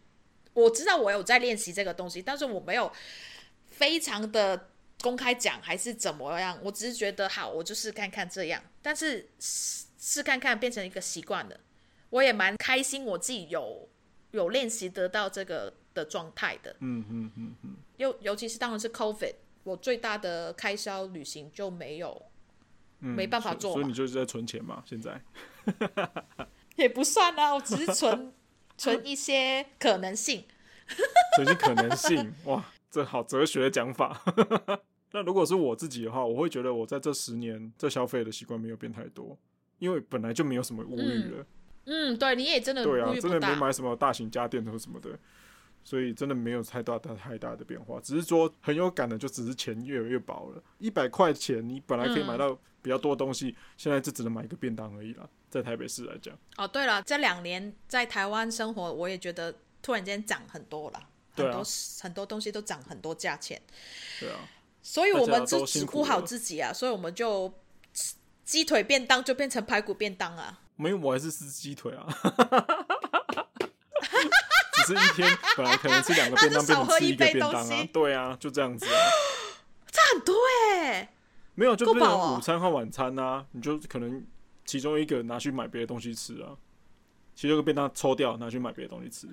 [0.55, 2.91] 我知道我有在练习这个东西，但是我没有
[3.67, 4.71] 非常的
[5.03, 6.59] 公开讲还是怎么样。
[6.63, 8.63] 我只是觉得好，我就试看看这样。
[8.81, 11.61] 但是试看看变成一个习惯了，
[12.09, 13.87] 我也蛮开心，我自己有
[14.31, 15.75] 有练习得到这个。
[15.95, 19.35] 的状态的，嗯嗯嗯嗯，尤尤其是当然是 COVID，
[19.65, 22.23] 我最大的开销旅行就没有，
[23.01, 24.83] 嗯、没办法做，所以你就是在存钱嘛？
[24.87, 25.21] 现在
[26.77, 28.33] 也不算啊，我只是存
[28.79, 30.45] 存一些可能性，
[31.37, 34.23] 存一些可能性，哇，这好哲学的讲法。
[35.13, 39.37] 那如果是我自己的话，我会觉得我在这十年这消费的习惯没有变太多，
[39.79, 41.47] 因为本来就没有什么物欲了
[41.87, 42.15] 嗯。
[42.15, 45.19] 嗯，对，你也真的对啊，真的没买什么大型家电或什么的。
[45.83, 50.63] 所以真的没有太大的太大的变化，只是说很有感的，就只是钱越来越薄了。
[50.79, 55.29] 一百块钱你本来可以买到比较多东西，嗯，现在就只能买一个便当而已了。
[55.49, 59.53] 在台北市来讲，哦，对了，这两年在台湾生活，我也觉得
[59.83, 61.65] 突然间涨很多了，很多，啊，
[62.03, 63.61] 很多东西都涨很多价钱。
[64.21, 64.49] 对啊，
[64.81, 67.53] 所以我们就只顾好自己啊，所以我们就
[68.45, 70.61] 鸡腿便当就变成排骨便当啊。
[70.77, 72.07] 没有，我还是吃鸡腿啊。
[74.95, 78.93] 一天本来可能吃两个便当，变成吃一个便当啊，对啊，就这样子啊，
[79.91, 80.35] 这很多
[80.75, 81.13] 哎，
[81.55, 84.25] 没有就变成午餐和晚餐啊，你就可能
[84.65, 86.57] 其中一个拿去买别的东西吃啊，
[87.35, 89.29] 其中一个便当抽掉拿去买别的东西吃，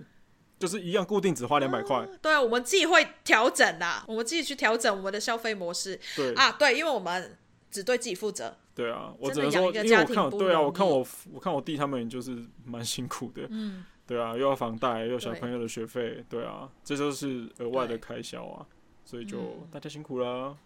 [0.60, 2.08] 就是一样固定只花两百块。
[2.22, 6.00] 对啊，我们自己会调整啦，我们自己去调整我们的消费模式。
[6.16, 7.38] 对啊，对，因为我们
[7.70, 8.58] 只对自己负责。
[8.74, 13.48] 对啊，我只能说，因为我看，对啊，我看我我看我弟他们就是蛮辛苦的。
[13.50, 13.86] 嗯。
[14.08, 18.66] 对啊，又要房贷，又有小朋友的学费，对，啊，这就是额外的开销啊，
[19.04, 20.58] 所以就、嗯、大家辛苦了。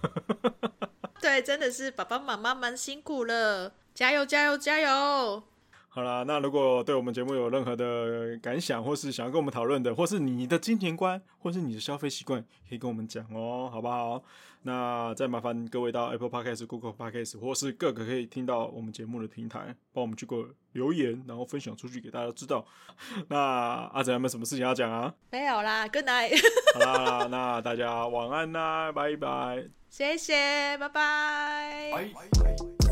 [1.20, 5.42] 对，真的是爸爸妈妈蛮辛苦了，加油加油加油！
[5.88, 14.22] 好啦，那如果对我们节目有任何的感想，或是想要跟我们讨论的，或是你的金钱观，或是你的消费习惯，可以跟我们讲哦，好不好？
[14.66, 22.66] 那再麻烦各位到 Apple Podcast、Google Podcast，或是各个可以听到我们节目的平台，帮我们去过留言，然后分享出去给大家知道。
[23.30, 25.14] 那阿仔有没有什么事情要讲啊？
[25.30, 26.36] 没有啦，Good night。
[26.74, 29.68] 好啦，那大家晚安啦，拜拜。
[29.88, 31.92] 谢谢，拜拜。
[31.92, 32.10] 拜
[32.42, 32.85] 拜。